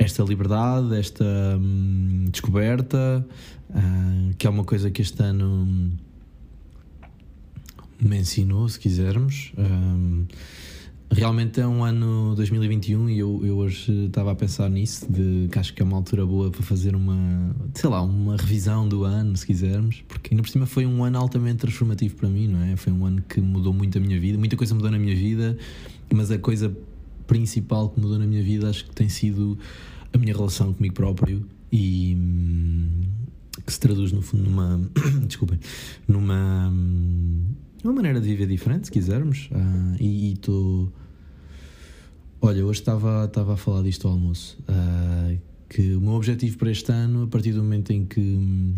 esta 0.04 0.24
liberdade, 0.24 0.96
esta 0.96 1.26
hum, 1.60 2.26
descoberta, 2.30 3.26
ah, 3.74 4.32
que 4.38 4.46
é 4.46 4.50
uma 4.50 4.64
coisa 4.64 4.92
que 4.92 5.02
este 5.02 5.22
ano 5.24 5.92
me 8.00 8.18
ensinou, 8.18 8.68
se 8.68 8.80
quisermos. 8.80 9.54
Um, 9.58 10.26
realmente 11.10 11.62
é 11.62 11.68
um 11.68 11.84
ano 11.84 12.34
2021 12.36 13.10
e 13.10 13.20
eu, 13.20 13.42
eu 13.46 13.58
hoje 13.58 14.08
estava 14.08 14.32
a 14.32 14.36
pensar 14.36 14.70
nisso, 14.70 15.06
de 15.10 15.48
que 15.50 15.58
acho 15.58 15.74
que 15.74 15.82
é 15.82 15.86
uma 15.86 15.96
altura 15.96 16.26
boa 16.26 16.52
para 16.52 16.62
fazer 16.64 16.96
uma, 16.96 17.56
sei 17.74 17.90
lá, 17.90 18.02
uma 18.02 18.36
revisão 18.36 18.88
do 18.88 19.04
ano, 19.04 19.38
se 19.38 19.46
quisermos, 19.46 20.04
porque 20.08 20.34
ainda 20.34 20.44
por 20.44 20.50
cima 20.50 20.66
foi 20.66 20.86
um 20.86 21.04
ano 21.04 21.18
altamente 21.18 21.60
transformativo 21.60 22.16
para 22.16 22.28
mim, 22.28 22.48
não 22.48 22.62
é? 22.64 22.76
Foi 22.76 22.92
um 22.92 23.06
ano 23.06 23.24
que 23.28 23.40
mudou 23.40 23.74
muito 23.74 23.98
a 23.98 24.02
minha 24.02 24.20
vida, 24.20 24.38
muita 24.38 24.58
coisa 24.58 24.76
mudou 24.76 24.92
na 24.92 25.00
minha 25.00 25.16
vida, 25.16 25.58
mas 26.12 26.32
a 26.32 26.38
coisa 26.38 26.76
principal 27.34 27.90
que 27.90 28.00
mudou 28.00 28.20
na 28.20 28.28
minha 28.28 28.44
vida 28.44 28.70
acho 28.70 28.86
que 28.86 28.92
tem 28.92 29.10
sido 29.10 29.58
a 30.14 30.18
minha 30.20 30.36
relação 30.36 30.72
comigo 30.72 30.94
próprio 30.94 31.44
e 31.72 32.16
hum, 32.16 33.02
que 33.66 33.74
se 33.74 33.80
traduz 33.80 34.12
no 34.12 34.22
fundo 34.22 34.44
numa 34.44 34.80
desculpem 35.26 35.60
numa 36.08 36.72
uma 37.84 37.92
maneira 37.92 38.22
de 38.22 38.28
viver 38.28 38.46
diferente 38.46 38.86
se 38.86 38.92
quisermos. 38.92 39.50
Uh, 39.52 39.96
e 40.00 40.34
estou 40.34 40.94
olha 42.40 42.64
hoje 42.64 42.82
estava 42.82 43.26
estava 43.26 43.56
a 43.56 43.58
falar 43.58 43.82
disto 43.82 44.08
ao 44.08 44.14
almoço. 44.14 44.56
Uh, 44.70 45.36
que 45.68 45.96
o 45.96 46.02
meu 46.02 46.14
objetivo 46.14 46.56
para 46.60 46.70
este 46.70 46.92
ano 46.92 47.24
a 47.24 47.28
partir 47.28 47.52
do 47.52 47.64
momento 47.64 47.92
em 47.92 48.06
que 48.06 48.76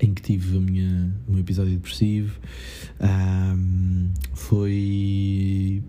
em 0.00 0.12
que 0.12 0.20
tive 0.20 0.58
a 0.58 0.60
minha, 0.60 1.14
o 1.26 1.32
meu 1.32 1.40
episódio 1.40 1.72
depressivo 1.72 2.38
um, 3.00 4.10
foi 4.34 5.82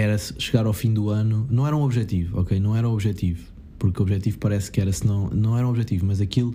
era 0.00 0.18
chegar 0.18 0.66
ao 0.66 0.74
fim 0.74 0.92
do 0.92 1.08
ano, 1.08 1.46
não 1.50 1.66
era 1.66 1.74
um 1.74 1.82
objetivo, 1.82 2.40
ok? 2.40 2.60
Não 2.60 2.76
era 2.76 2.86
um 2.86 2.92
objetivo, 2.92 3.46
porque 3.78 3.98
o 3.98 4.02
objetivo 4.02 4.36
parece 4.38 4.70
que 4.70 4.78
era, 4.78 4.92
se 4.92 5.06
não, 5.06 5.30
não 5.30 5.56
era 5.56 5.66
um 5.66 5.70
objetivo, 5.70 6.04
mas 6.04 6.20
aquilo, 6.20 6.54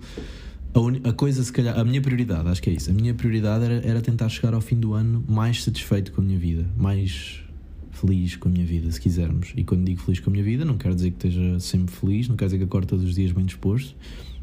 a, 0.72 0.78
un, 0.78 1.00
a, 1.02 1.12
coisa 1.12 1.42
se 1.42 1.52
calhar, 1.52 1.76
a 1.76 1.84
minha 1.84 2.00
prioridade, 2.00 2.48
acho 2.48 2.62
que 2.62 2.70
é 2.70 2.72
isso, 2.72 2.90
a 2.90 2.94
minha 2.94 3.12
prioridade 3.12 3.64
era, 3.64 3.74
era 3.84 4.00
tentar 4.00 4.28
chegar 4.28 4.54
ao 4.54 4.60
fim 4.60 4.78
do 4.78 4.94
ano 4.94 5.24
mais 5.28 5.64
satisfeito 5.64 6.12
com 6.12 6.20
a 6.20 6.24
minha 6.24 6.38
vida, 6.38 6.64
mais 6.76 7.42
feliz 7.90 8.36
com 8.36 8.48
a 8.48 8.52
minha 8.52 8.64
vida, 8.64 8.90
se 8.92 9.00
quisermos. 9.00 9.52
E 9.56 9.64
quando 9.64 9.84
digo 9.84 10.00
feliz 10.00 10.20
com 10.20 10.30
a 10.30 10.32
minha 10.32 10.44
vida, 10.44 10.64
não 10.64 10.78
quero 10.78 10.94
dizer 10.94 11.10
que 11.10 11.26
esteja 11.26 11.58
sempre 11.58 11.92
feliz, 11.92 12.28
não 12.28 12.36
quero 12.36 12.48
dizer 12.48 12.58
que 12.58 12.64
acordo 12.64 12.86
todos 12.86 13.04
os 13.04 13.14
dias 13.16 13.32
bem 13.32 13.44
disposto, 13.44 13.96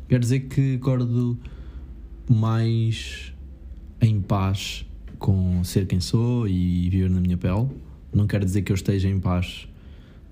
quero 0.09 0.19
dizer 0.19 0.41
que 0.41 0.75
acordo 0.75 1.39
mais 2.29 3.33
em 4.01 4.19
paz 4.19 4.85
com 5.17 5.63
ser 5.63 5.87
quem 5.87 6.01
sou 6.01 6.45
e 6.49 6.89
viver 6.89 7.09
na 7.09 7.21
minha 7.21 7.37
pele 7.37 7.69
não 8.13 8.27
quero 8.27 8.45
dizer 8.45 8.61
que 8.61 8.71
eu 8.71 8.75
esteja 8.75 9.07
em 9.09 9.19
paz 9.19 9.67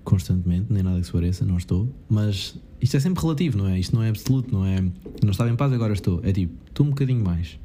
constantemente, 0.04 0.72
nem 0.72 0.82
nada 0.82 0.98
que 1.00 1.06
se 1.06 1.12
pareça, 1.12 1.44
não 1.44 1.56
estou. 1.56 1.88
Mas 2.08 2.58
isto 2.80 2.96
é 2.96 3.00
sempre 3.00 3.20
relativo, 3.22 3.58
não 3.58 3.68
é? 3.68 3.78
Isto 3.78 3.94
não 3.94 4.02
é 4.02 4.08
absoluto, 4.08 4.52
não 4.52 4.64
é? 4.64 4.80
Não 5.22 5.30
estava 5.30 5.50
em 5.50 5.56
paz, 5.56 5.72
agora 5.72 5.92
estou. 5.92 6.20
É 6.22 6.32
tipo, 6.32 6.54
estou 6.66 6.86
um 6.86 6.90
bocadinho 6.90 7.22
mais. 7.22 7.58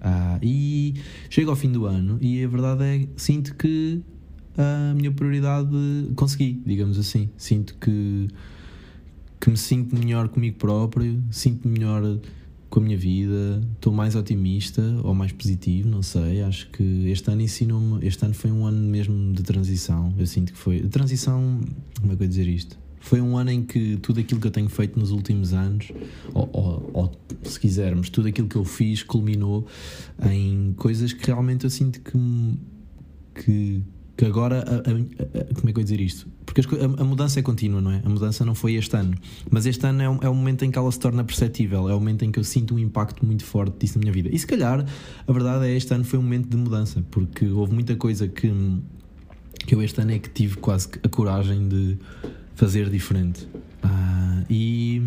Ah, 0.00 0.38
e 0.42 0.94
chego 1.30 1.50
ao 1.50 1.56
fim 1.56 1.72
do 1.72 1.86
ano 1.86 2.18
e 2.20 2.44
a 2.44 2.48
verdade 2.48 2.84
é 2.84 3.08
sinto 3.16 3.54
que 3.54 4.02
a 4.58 4.92
minha 4.94 5.10
prioridade 5.10 5.70
consegui, 6.14 6.60
digamos 6.66 6.98
assim. 6.98 7.30
Sinto 7.36 7.76
que, 7.80 8.28
que 9.40 9.50
me 9.50 9.56
sinto 9.56 9.96
melhor 9.96 10.28
comigo 10.28 10.58
próprio, 10.58 11.22
sinto 11.30 11.68
melhor 11.68 12.18
com 12.74 12.80
a 12.80 12.82
minha 12.82 12.98
vida, 12.98 13.62
estou 13.76 13.92
mais 13.92 14.16
otimista 14.16 14.82
ou 15.04 15.14
mais 15.14 15.30
positivo, 15.30 15.88
não 15.88 16.02
sei. 16.02 16.42
Acho 16.42 16.68
que 16.70 17.08
este 17.08 17.30
ano 17.30 17.40
ensinou-me. 17.40 18.04
Este 18.04 18.24
ano 18.24 18.34
foi 18.34 18.50
um 18.50 18.66
ano 18.66 18.80
mesmo 18.88 19.32
de 19.32 19.44
transição. 19.44 20.12
Eu 20.18 20.26
sinto 20.26 20.52
que 20.52 20.58
foi. 20.58 20.80
De 20.80 20.88
transição. 20.88 21.60
Como 22.00 22.12
é 22.12 22.16
que 22.16 22.24
eu 22.24 22.26
dizer 22.26 22.48
isto? 22.48 22.76
Foi 22.98 23.20
um 23.20 23.36
ano 23.36 23.52
em 23.52 23.62
que 23.62 23.96
tudo 23.98 24.18
aquilo 24.18 24.40
que 24.40 24.48
eu 24.48 24.50
tenho 24.50 24.68
feito 24.68 24.98
nos 24.98 25.12
últimos 25.12 25.52
anos, 25.52 25.92
ou, 26.32 26.50
ou, 26.52 26.90
ou 26.92 27.12
se 27.44 27.60
quisermos, 27.60 28.08
tudo 28.08 28.26
aquilo 28.26 28.48
que 28.48 28.56
eu 28.56 28.64
fiz 28.64 29.04
culminou 29.04 29.68
em 30.28 30.74
coisas 30.76 31.12
que 31.12 31.24
realmente 31.28 31.62
eu 31.62 31.70
sinto 31.70 32.00
que, 32.00 32.18
que, 33.36 33.82
que 34.16 34.24
agora, 34.24 34.60
a, 34.60 34.74
a, 34.74 35.40
a, 35.40 35.54
como 35.54 35.68
é 35.68 35.72
que 35.72 35.78
eu 35.78 35.80
ia 35.80 35.84
dizer 35.84 36.00
isto? 36.00 36.28
Porque 36.46 36.60
a, 36.60 37.04
mudança 37.04 37.40
é 37.40 37.42
contínua, 37.42 37.80
não 37.80 37.90
é? 37.90 38.00
A 38.04 38.08
mudança 38.08 38.44
não 38.44 38.54
foi 38.54 38.74
este 38.74 38.94
ano. 38.96 39.16
Mas 39.50 39.66
este 39.66 39.84
ano 39.86 40.02
é 40.02 40.08
o, 40.08 40.18
é 40.22 40.28
o 40.28 40.34
momento 40.34 40.64
em 40.64 40.70
que 40.70 40.78
ela 40.78 40.90
se 40.92 40.98
torna 40.98 41.24
perceptível, 41.24 41.88
é 41.88 41.94
o 41.94 41.98
momento 41.98 42.24
em 42.24 42.30
que 42.30 42.38
eu 42.38 42.44
sinto 42.44 42.74
um 42.74 42.78
impacto 42.78 43.26
muito 43.26 43.44
forte 43.44 43.78
disso 43.78 43.98
na 43.98 44.02
minha 44.02 44.12
vida. 44.12 44.28
E 44.32 44.38
se 44.38 44.46
calhar, 44.46 44.84
a 45.26 45.32
verdade 45.32 45.66
é 45.66 45.76
este 45.76 45.92
ano 45.92 46.04
foi 46.04 46.18
um 46.18 46.22
momento 46.22 46.48
de 46.48 46.56
mudança, 46.56 47.04
porque 47.10 47.46
houve 47.46 47.74
muita 47.74 47.96
coisa 47.96 48.28
que, 48.28 48.52
que 49.66 49.74
eu 49.74 49.82
este 49.82 50.00
ano 50.00 50.12
é 50.12 50.18
que 50.18 50.30
tive 50.30 50.58
quase 50.58 50.88
a 51.02 51.08
coragem 51.08 51.68
de 51.68 51.98
fazer 52.54 52.88
diferente. 52.90 53.48
Ah, 53.82 54.44
e. 54.48 55.02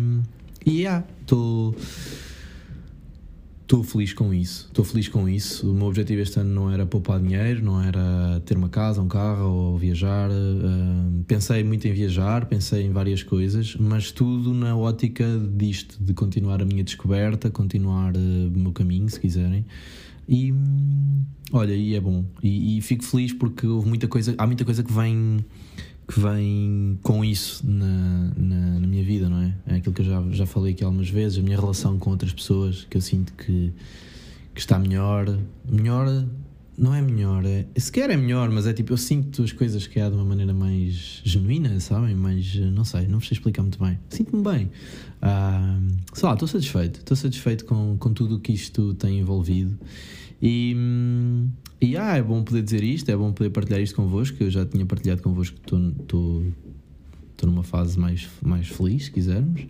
E, 0.66 0.80
yeah, 0.80 1.06
estou. 1.22 1.74
Estou 3.68 3.84
feliz 3.84 4.14
com 4.14 4.32
isso, 4.32 4.64
estou 4.68 4.82
feliz 4.82 5.08
com 5.08 5.28
isso. 5.28 5.70
O 5.70 5.74
meu 5.74 5.88
objetivo 5.88 6.22
este 6.22 6.40
ano 6.40 6.54
não 6.54 6.72
era 6.72 6.86
poupar 6.86 7.20
dinheiro, 7.20 7.62
não 7.62 7.82
era 7.82 8.40
ter 8.46 8.56
uma 8.56 8.70
casa, 8.70 9.02
um 9.02 9.08
carro 9.08 9.44
ou 9.44 9.76
viajar. 9.76 10.30
Uh, 10.30 11.22
pensei 11.26 11.62
muito 11.62 11.86
em 11.86 11.92
viajar, 11.92 12.46
pensei 12.46 12.86
em 12.86 12.92
várias 12.92 13.22
coisas, 13.22 13.76
mas 13.78 14.10
tudo 14.10 14.54
na 14.54 14.74
ótica 14.74 15.26
disto, 15.54 16.02
de 16.02 16.14
continuar 16.14 16.62
a 16.62 16.64
minha 16.64 16.82
descoberta, 16.82 17.50
continuar 17.50 18.16
uh, 18.16 18.18
o 18.18 18.58
meu 18.58 18.72
caminho, 18.72 19.06
se 19.10 19.20
quiserem. 19.20 19.66
E 20.26 20.50
olha, 21.52 21.74
e 21.74 21.94
é 21.94 22.00
bom. 22.00 22.24
E, 22.42 22.78
e 22.78 22.80
fico 22.80 23.04
feliz 23.04 23.34
porque 23.34 23.66
houve 23.66 23.86
muita 23.86 24.08
coisa, 24.08 24.34
há 24.38 24.46
muita 24.46 24.64
coisa 24.64 24.82
que 24.82 24.90
vem 24.90 25.44
que 26.08 26.18
vem 26.18 26.98
com 27.02 27.22
isso 27.22 27.62
na, 27.68 28.32
na, 28.34 28.80
na, 28.80 28.86
minha 28.86 29.04
vida, 29.04 29.28
não 29.28 29.42
é? 29.42 29.54
É 29.66 29.74
aquilo 29.76 29.94
que 29.94 30.00
eu 30.00 30.06
já, 30.06 30.24
já 30.30 30.46
falei 30.46 30.72
aqui 30.72 30.82
algumas 30.82 31.10
vezes, 31.10 31.38
a 31.38 31.42
minha 31.42 31.60
relação 31.60 31.98
com 31.98 32.08
outras 32.10 32.32
pessoas, 32.32 32.86
que 32.88 32.96
eu 32.96 33.00
sinto 33.02 33.34
que, 33.34 33.70
que 34.54 34.60
está 34.60 34.78
melhor. 34.78 35.38
Melhor, 35.70 36.26
não 36.78 36.94
é 36.94 37.02
melhor, 37.02 37.44
é, 37.44 37.66
sequer 37.76 38.08
é 38.08 38.16
melhor, 38.16 38.48
mas 38.50 38.66
é 38.66 38.72
tipo, 38.72 38.94
eu 38.94 38.96
sinto 38.96 39.42
as 39.42 39.52
coisas 39.52 39.86
que 39.86 40.00
há 40.00 40.08
de 40.08 40.14
uma 40.14 40.24
maneira 40.24 40.54
mais 40.54 41.20
genuína, 41.24 41.78
sabem? 41.78 42.14
Mais, 42.14 42.54
não 42.54 42.84
sei, 42.86 43.06
não 43.06 43.20
sei 43.20 43.34
explicar 43.34 43.60
muito 43.60 43.78
bem. 43.78 43.98
Sinto-me 44.08 44.42
bem. 44.42 44.70
Ah, 45.20 45.78
sei 46.14 46.26
lá, 46.26 46.32
estou 46.32 46.48
satisfeito. 46.48 47.00
Estou 47.00 47.16
satisfeito 47.18 47.66
com, 47.66 47.98
com 47.98 48.14
tudo 48.14 48.36
o 48.36 48.40
que 48.40 48.52
isto 48.52 48.94
tem 48.94 49.18
envolvido. 49.18 49.78
E, 50.40 50.76
e 51.80 51.96
ah, 51.96 52.16
é 52.16 52.22
bom 52.22 52.42
poder 52.42 52.62
dizer 52.62 52.82
isto, 52.82 53.10
é 53.10 53.16
bom 53.16 53.32
poder 53.32 53.50
partilhar 53.50 53.80
isto 53.80 53.96
convosco. 53.96 54.36
Eu 54.40 54.50
já 54.50 54.64
tinha 54.64 54.86
partilhado 54.86 55.22
convosco 55.22 55.56
que 55.56 55.74
estou 55.74 56.42
numa 57.44 57.62
fase 57.62 57.98
mais, 57.98 58.28
mais 58.42 58.68
feliz, 58.68 59.06
se 59.06 59.10
quisermos. 59.10 59.66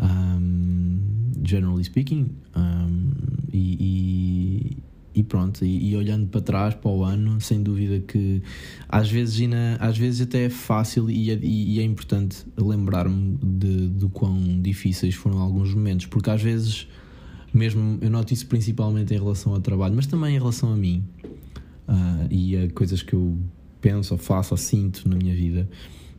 Um, 0.00 1.00
generally 1.44 1.84
speaking. 1.84 2.30
Um, 2.56 3.10
e, 3.52 3.76
e, 3.80 4.76
e, 5.20 5.22
pronto, 5.22 5.64
e, 5.64 5.90
e, 5.90 5.96
olhando 5.96 6.28
para 6.28 6.40
trás, 6.40 6.74
para 6.74 6.90
o 6.90 7.02
ano, 7.04 7.40
sem 7.40 7.62
dúvida 7.62 8.00
que 8.00 8.42
às 8.88 9.10
vezes, 9.10 9.48
na, 9.48 9.76
às 9.76 9.96
vezes 9.98 10.20
até 10.20 10.44
é 10.44 10.50
fácil 10.50 11.10
e 11.10 11.30
é, 11.30 11.38
e 11.42 11.80
é 11.80 11.82
importante 11.82 12.44
lembrar-me 12.56 13.36
de, 13.42 13.88
de 13.88 14.06
quão 14.08 14.60
difíceis 14.60 15.14
foram 15.14 15.38
alguns 15.38 15.74
momentos, 15.74 16.06
porque 16.06 16.30
às 16.30 16.42
vezes 16.42 16.86
mesmo 17.52 17.98
eu 18.00 18.10
noto 18.10 18.32
isso 18.32 18.46
principalmente 18.46 19.14
em 19.14 19.18
relação 19.18 19.54
ao 19.54 19.60
trabalho, 19.60 19.94
mas 19.94 20.06
também 20.06 20.36
em 20.36 20.38
relação 20.38 20.72
a 20.72 20.76
mim 20.76 21.04
uh, 21.88 22.26
e 22.30 22.56
a 22.56 22.70
coisas 22.70 23.02
que 23.02 23.14
eu 23.14 23.36
penso 23.80 24.14
ou 24.14 24.18
faço 24.18 24.54
ou 24.54 24.58
sinto 24.58 25.08
na 25.08 25.16
minha 25.16 25.34
vida. 25.34 25.68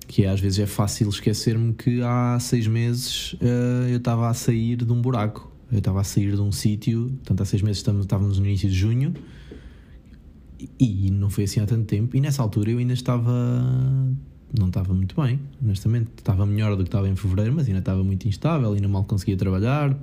Que 0.08 0.24
é, 0.24 0.30
às 0.30 0.40
vezes 0.40 0.60
é 0.60 0.66
fácil 0.66 1.08
esquecer-me 1.10 1.74
que 1.74 2.02
há 2.02 2.38
seis 2.40 2.66
meses 2.66 3.34
uh, 3.34 3.88
eu 3.90 3.98
estava 3.98 4.28
a 4.28 4.34
sair 4.34 4.78
de 4.78 4.92
um 4.92 5.02
buraco, 5.02 5.52
eu 5.72 5.78
estava 5.78 6.02
a 6.02 6.04
sair 6.04 6.34
de 6.34 6.42
um 6.42 6.52
sítio. 6.52 7.10
Portanto, 7.18 7.42
há 7.42 7.46
seis 7.46 7.62
meses 7.62 7.78
estávamos 7.78 8.40
no 8.40 8.46
início 8.46 8.68
de 8.68 8.76
junho 8.76 9.14
e 10.80 11.10
não 11.12 11.30
foi 11.30 11.44
assim 11.44 11.60
há 11.60 11.66
tanto 11.66 11.86
tempo. 11.86 12.18
E 12.18 12.22
nessa 12.22 12.42
altura 12.42 12.72
eu 12.72 12.80
ainda 12.80 12.94
estava 12.94 13.32
não 14.58 14.68
estava 14.68 14.94
muito 14.94 15.20
bem, 15.22 15.40
honestamente. 15.64 16.10
Estava 16.18 16.46
melhor 16.46 16.76
do 16.76 16.84
que 16.84 16.88
estava 16.88 17.08
em 17.08 17.16
fevereiro, 17.16 17.54
mas 17.54 17.68
ainda 17.68 17.80
estava 17.80 18.04
muito 18.04 18.28
instável, 18.28 18.74
ainda 18.74 18.88
mal 18.88 19.04
conseguia 19.04 19.38
trabalhar, 19.38 19.96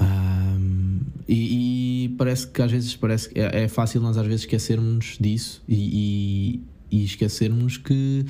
um, 0.00 1.00
e, 1.28 2.04
e, 2.04 2.08
parece 2.16 2.46
que 2.46 2.60
às 2.62 2.70
vezes 2.70 2.96
parece 2.96 3.30
é, 3.34 3.64
é, 3.64 3.68
fácil 3.68 4.00
nós 4.00 4.16
às 4.16 4.26
vezes 4.26 4.42
esquecermos 4.42 5.16
disso 5.20 5.62
e, 5.68 6.62
e, 6.90 6.98
e 6.98 7.04
esquecermos 7.04 7.76
que 7.76 8.24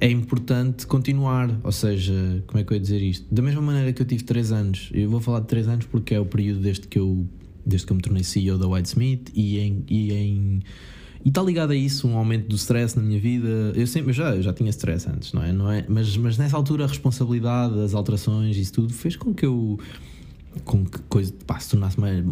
é 0.00 0.10
importante 0.10 0.86
continuar. 0.86 1.58
Ou 1.62 1.72
seja, 1.72 2.44
como 2.46 2.60
é 2.60 2.64
que 2.64 2.72
eu 2.72 2.76
ia 2.76 2.80
dizer 2.80 3.02
isto? 3.02 3.26
Da 3.34 3.42
mesma 3.42 3.62
maneira 3.62 3.92
que 3.92 4.02
eu 4.02 4.06
tive 4.06 4.24
3 4.24 4.52
anos, 4.52 4.90
eu 4.92 5.08
vou 5.10 5.20
falar 5.20 5.40
de 5.40 5.46
3 5.46 5.68
anos 5.68 5.86
porque 5.86 6.14
é 6.14 6.20
o 6.20 6.26
período 6.26 6.60
desde 6.60 6.86
que 6.86 6.98
eu, 6.98 7.26
desde 7.64 7.86
que 7.86 7.92
eu 7.92 7.96
me 7.96 8.02
tornei 8.02 8.22
CEO 8.22 8.58
da 8.58 8.66
Whitesmith 8.66 9.30
e 9.34 9.58
em, 9.58 9.84
e 9.88 10.12
em 10.12 10.62
e 11.24 11.28
está 11.28 11.42
ligado 11.42 11.72
a 11.72 11.74
isso 11.74 12.06
um 12.06 12.16
aumento 12.16 12.46
do 12.46 12.54
stress 12.54 12.96
na 12.96 13.02
minha 13.02 13.18
vida. 13.18 13.72
Eu 13.74 13.84
sempre 13.88 14.10
eu 14.10 14.14
já, 14.14 14.36
eu 14.36 14.42
já 14.42 14.52
tinha 14.52 14.70
stress 14.70 15.10
antes, 15.10 15.32
não 15.32 15.42
é? 15.42 15.52
Não 15.52 15.68
é? 15.68 15.84
Mas, 15.88 16.16
mas 16.16 16.38
nessa 16.38 16.56
altura 16.56 16.84
a 16.84 16.86
responsabilidade, 16.86 17.80
as 17.80 17.94
alterações, 17.94 18.56
isso 18.56 18.72
tudo 18.72 18.92
fez 18.92 19.16
com 19.16 19.34
que 19.34 19.44
eu 19.44 19.76
com 20.64 20.84
que 20.84 20.98
coisa 21.02 21.32
pá, 21.46 21.58
se 21.58 21.70
tornasse 21.70 21.98
mais, 21.98 22.24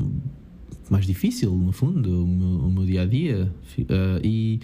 mais 0.91 1.07
difícil, 1.07 1.55
no 1.55 1.73
fundo, 1.73 2.25
o 2.25 2.27
meu, 2.27 2.49
o 2.67 2.73
meu 2.73 2.85
dia 2.85 3.03
a 3.03 3.07
dia. 3.07 3.53
Uh, 3.79 4.21
e, 4.23 4.61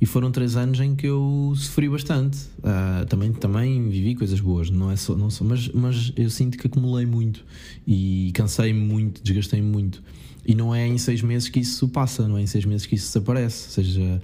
e 0.00 0.06
foram 0.06 0.30
três 0.30 0.56
anos 0.56 0.78
em 0.80 0.94
que 0.94 1.06
eu 1.06 1.52
sofri 1.56 1.88
bastante. 1.88 2.38
Uh, 2.58 3.06
também, 3.06 3.32
também 3.32 3.88
vivi 3.88 4.14
coisas 4.14 4.40
boas, 4.40 4.70
não 4.70 4.90
é 4.90 4.96
só, 4.96 5.16
não 5.16 5.30
só 5.30 5.44
mas, 5.44 5.68
mas 5.68 6.12
eu 6.16 6.30
sinto 6.30 6.56
que 6.56 6.66
acumulei 6.66 7.06
muito 7.06 7.44
e 7.86 8.30
cansei-me 8.34 8.80
muito, 8.80 9.22
desgastei-me 9.22 9.68
muito. 9.68 10.02
E 10.46 10.54
não 10.54 10.74
é 10.74 10.86
em 10.86 10.96
seis 10.96 11.20
meses 11.20 11.48
que 11.48 11.60
isso 11.60 11.88
passa, 11.88 12.26
não 12.26 12.38
é 12.38 12.42
em 12.42 12.46
seis 12.46 12.64
meses 12.64 12.86
que 12.86 12.94
isso 12.94 13.08
desaparece. 13.08 13.66
Ou 13.66 13.84
seja, 13.84 14.22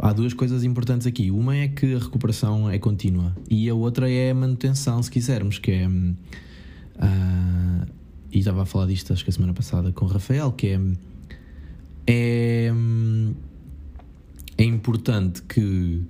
há 0.00 0.12
duas 0.12 0.32
coisas 0.32 0.64
importantes 0.64 1.06
aqui. 1.06 1.30
Uma 1.30 1.56
é 1.56 1.68
que 1.68 1.94
a 1.94 1.98
recuperação 1.98 2.68
é 2.68 2.78
contínua 2.78 3.36
e 3.48 3.68
a 3.68 3.74
outra 3.74 4.10
é 4.10 4.30
a 4.30 4.34
manutenção, 4.34 5.02
se 5.02 5.10
quisermos, 5.10 5.58
que 5.58 5.70
é. 5.70 5.88
Uh, 5.88 8.01
e 8.32 8.38
estava 8.38 8.62
a 8.62 8.66
falar 8.66 8.86
disto 8.86 9.12
acho 9.12 9.22
que 9.22 9.30
a 9.30 9.32
semana 9.32 9.52
passada 9.52 9.92
com 9.92 10.04
o 10.04 10.08
Rafael, 10.08 10.52
que 10.52 10.68
é. 10.68 10.80
É, 12.04 12.72
é 14.58 14.64
importante 14.64 15.42
que 15.42 16.02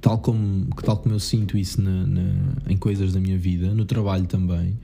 tal 0.00 0.18
como, 0.18 0.66
tal 0.82 0.96
como 0.96 1.14
eu 1.14 1.20
sinto 1.20 1.58
isso 1.58 1.82
na, 1.82 2.06
na, 2.06 2.22
em 2.68 2.76
coisas 2.76 3.12
da 3.12 3.20
minha 3.20 3.36
vida, 3.36 3.74
no 3.74 3.84
trabalho 3.84 4.26
também, 4.26 4.78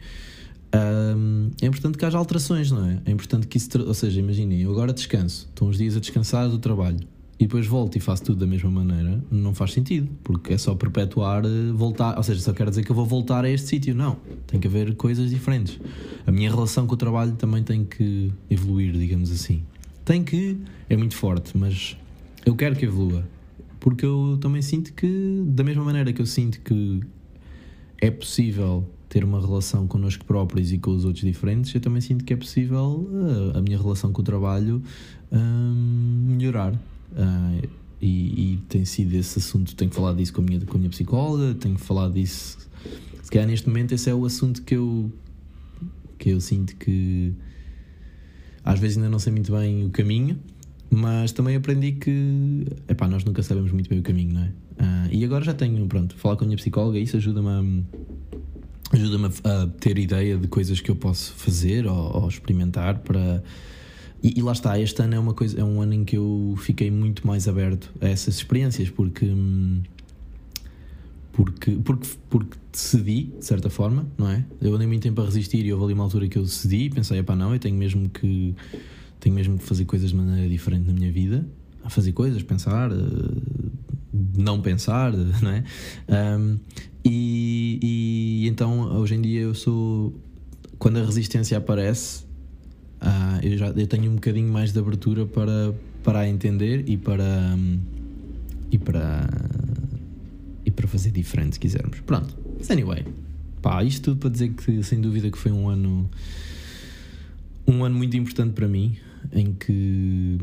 um, 1.16 1.50
é 1.62 1.66
importante 1.66 1.96
que 1.96 2.04
haja 2.04 2.18
alterações, 2.18 2.70
não 2.70 2.84
é? 2.84 3.00
É 3.06 3.10
importante 3.10 3.46
que 3.46 3.56
isso. 3.56 3.70
Ou 3.78 3.94
seja, 3.94 4.20
imaginem, 4.20 4.60
eu 4.60 4.70
agora 4.70 4.92
descanso, 4.92 5.46
estou 5.48 5.68
uns 5.68 5.78
dias 5.78 5.96
a 5.96 6.00
descansar 6.00 6.48
do 6.48 6.58
trabalho 6.58 7.00
e 7.40 7.44
depois 7.44 7.66
volto 7.66 7.96
e 7.96 8.00
faço 8.00 8.22
tudo 8.22 8.40
da 8.40 8.46
mesma 8.46 8.70
maneira, 8.70 9.24
não 9.30 9.54
faz 9.54 9.72
sentido, 9.72 10.08
porque 10.22 10.52
é 10.52 10.58
só 10.58 10.74
perpetuar, 10.74 11.42
eh, 11.44 11.72
voltar. 11.72 12.16
Ou 12.18 12.22
seja, 12.22 12.40
só 12.40 12.52
quero 12.52 12.68
dizer 12.70 12.84
que 12.84 12.92
eu 12.92 12.94
vou 12.94 13.06
voltar 13.06 13.44
a 13.44 13.50
este 13.50 13.66
sítio. 13.66 13.94
Não, 13.94 14.18
tem 14.46 14.60
que 14.60 14.68
haver 14.68 14.94
coisas 14.94 15.30
diferentes. 15.30 15.80
A 16.26 16.30
minha 16.30 16.50
relação 16.50 16.86
com 16.86 16.94
o 16.94 16.98
trabalho 16.98 17.32
também 17.32 17.64
tem 17.64 17.84
que 17.84 18.30
evoluir, 18.50 18.92
digamos 18.92 19.32
assim. 19.32 19.62
Tem 20.04 20.22
que, 20.22 20.58
é 20.88 20.96
muito 20.96 21.16
forte, 21.16 21.56
mas 21.56 21.96
eu 22.44 22.54
quero 22.54 22.76
que 22.76 22.84
evolua 22.84 23.24
porque 23.80 24.04
eu 24.04 24.38
também 24.40 24.60
sinto 24.60 24.92
que, 24.92 25.42
da 25.46 25.64
mesma 25.64 25.82
maneira 25.82 26.12
que 26.12 26.20
eu 26.20 26.26
sinto 26.26 26.60
que 26.60 27.00
é 28.00 28.10
possível 28.10 28.86
ter 29.08 29.24
uma 29.24 29.40
relação 29.40 29.88
connosco 29.88 30.24
próprios 30.24 30.70
e 30.70 30.78
com 30.78 30.92
os 30.92 31.04
outros 31.04 31.24
diferentes, 31.24 31.74
eu 31.74 31.80
também 31.80 32.00
sinto 32.00 32.24
que 32.24 32.32
é 32.32 32.36
possível 32.36 33.08
uh, 33.10 33.58
a 33.58 33.60
minha 33.60 33.76
relação 33.76 34.12
com 34.12 34.20
o 34.20 34.24
trabalho 34.24 34.82
uh, 35.32 35.36
melhorar. 35.36 36.78
Uh, 37.12 37.68
e, 38.00 38.54
e, 38.54 38.56
tem 38.68 38.84
sido 38.84 39.14
esse 39.14 39.38
assunto, 39.38 39.74
tenho 39.76 39.90
falado 39.90 40.16
disso 40.16 40.32
com 40.32 40.40
a, 40.40 40.44
minha, 40.44 40.60
com 40.60 40.76
a 40.76 40.78
minha 40.78 40.90
psicóloga, 40.90 41.54
tenho 41.54 41.76
falado 41.76 42.14
disso. 42.14 42.58
Se 43.22 43.30
calhar 43.30 43.46
neste 43.46 43.68
momento 43.68 43.92
esse 43.92 44.08
é 44.08 44.14
o 44.14 44.24
assunto 44.24 44.62
que 44.62 44.74
eu, 44.74 45.12
que 46.18 46.30
eu 46.30 46.40
sinto 46.40 46.76
que 46.76 47.34
às 48.64 48.78
vezes 48.78 48.96
ainda 48.96 49.10
não 49.10 49.18
sei 49.18 49.32
muito 49.32 49.52
bem 49.52 49.84
o 49.84 49.90
caminho, 49.90 50.38
mas 50.90 51.32
também 51.32 51.56
aprendi 51.56 51.92
que 51.92 52.66
epá, 52.88 53.06
nós 53.06 53.24
nunca 53.24 53.42
sabemos 53.42 53.70
muito 53.70 53.88
bem 53.88 54.00
o 54.00 54.02
caminho, 54.02 54.34
não 54.34 54.42
é? 54.42 54.46
Uh, 54.46 55.08
e 55.12 55.24
agora 55.24 55.44
já 55.44 55.52
tenho, 55.52 55.86
pronto, 55.86 56.16
falar 56.16 56.36
com 56.36 56.44
a 56.44 56.46
minha 56.46 56.56
psicóloga, 56.56 56.98
isso 56.98 57.16
ajuda-me 57.16 57.48
a, 57.48 58.96
ajuda-me 58.96 59.26
a, 59.44 59.66
ter 59.78 59.98
ideia 59.98 60.36
de 60.36 60.48
coisas 60.48 60.80
que 60.80 60.90
eu 60.90 60.96
posso 60.96 61.32
fazer 61.34 61.86
ou, 61.86 62.22
ou 62.22 62.28
experimentar 62.28 62.98
para. 63.00 63.42
E, 64.22 64.38
e, 64.38 64.42
lá 64.42 64.52
está, 64.52 64.78
este 64.78 65.00
ano 65.02 65.14
é, 65.14 65.18
uma 65.18 65.32
coisa, 65.32 65.58
é 65.58 65.64
um 65.64 65.80
ano 65.80 65.94
em 65.94 66.04
que 66.04 66.16
eu 66.16 66.54
fiquei 66.58 66.90
muito 66.90 67.26
mais 67.26 67.48
aberto 67.48 67.90
a 68.00 68.08
essas 68.08 68.36
experiências, 68.36 68.90
porque. 68.90 69.26
Porque, 71.32 71.70
porque, 71.70 72.08
porque 72.28 72.58
decidi, 72.70 73.32
de 73.38 73.44
certa 73.44 73.70
forma, 73.70 74.06
não 74.18 74.28
é? 74.28 74.44
Eu 74.60 74.74
andei 74.74 74.86
muito 74.86 75.02
tempo 75.02 75.22
a 75.22 75.24
resistir 75.24 75.64
e 75.64 75.72
houve 75.72 75.84
ali 75.84 75.94
uma 75.94 76.04
altura 76.04 76.28
que 76.28 76.36
eu 76.36 76.42
decidi 76.42 76.84
e 76.84 76.90
pensei, 76.90 77.18
epá, 77.18 77.34
não, 77.34 77.52
eu 77.54 77.58
tenho 77.58 77.76
mesmo 77.76 78.08
que 78.10 78.54
tenho 79.20 79.34
mesmo 79.34 79.58
que 79.58 79.64
fazer 79.64 79.84
coisas 79.84 80.10
de 80.10 80.16
maneira 80.16 80.48
diferente 80.48 80.86
na 80.86 80.92
minha 80.92 81.12
vida, 81.12 81.46
a 81.84 81.90
fazer 81.90 82.12
coisas, 82.12 82.42
pensar, 82.42 82.90
uh, 82.90 83.42
não 84.36 84.60
pensar, 84.60 85.12
não 85.40 85.50
é? 85.50 85.64
Um, 86.38 86.58
e, 87.04 87.78
e, 87.82 88.48
então 88.48 88.98
hoje 88.98 89.14
em 89.14 89.20
dia 89.20 89.42
eu 89.42 89.54
sou. 89.54 90.14
Quando 90.78 90.98
a 90.98 91.04
resistência 91.04 91.58
aparece, 91.58 92.24
uh, 93.02 93.44
eu 93.46 93.56
já 93.56 93.68
eu 93.68 93.86
tenho 93.86 94.10
um 94.10 94.14
bocadinho 94.14 94.52
mais 94.52 94.72
de 94.72 94.78
abertura 94.78 95.26
para, 95.26 95.74
para 96.02 96.28
entender 96.28 96.88
e 96.88 96.96
para. 96.96 97.54
Um, 97.56 97.78
e 98.70 98.78
para. 98.78 99.28
e 100.64 100.70
para 100.70 100.86
fazer 100.88 101.10
diferente, 101.10 101.54
se 101.54 101.60
quisermos. 101.60 102.00
Pronto. 102.00 102.36
Mas 102.58 102.70
anyway, 102.70 103.04
pá, 103.60 103.82
isto 103.84 104.10
tudo 104.10 104.18
para 104.18 104.30
dizer 104.30 104.50
que 104.50 104.82
sem 104.82 105.00
dúvida 105.00 105.30
que 105.30 105.38
foi 105.38 105.52
um 105.52 105.68
ano. 105.68 106.08
um 107.66 107.84
ano 107.84 107.96
muito 107.96 108.16
importante 108.16 108.52
para 108.52 108.68
mim 108.68 108.96
em 109.32 109.52
que 109.52 110.38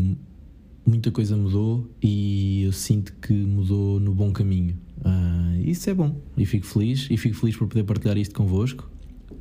muita 0.85 1.11
coisa 1.11 1.35
mudou 1.35 1.89
e 2.01 2.63
eu 2.63 2.71
sinto 2.71 3.13
que 3.21 3.33
mudou 3.33 3.99
no 3.99 4.13
bom 4.13 4.31
caminho. 4.31 4.77
Uh, 4.99 5.61
isso 5.61 5.89
é 5.89 5.93
bom 5.93 6.15
e 6.37 6.45
fico 6.45 6.65
feliz 6.65 7.07
e 7.09 7.17
fico 7.17 7.35
feliz 7.35 7.55
por 7.55 7.67
poder 7.67 7.83
partilhar 7.83 8.17
isto 8.17 8.33
convosco. 8.33 8.89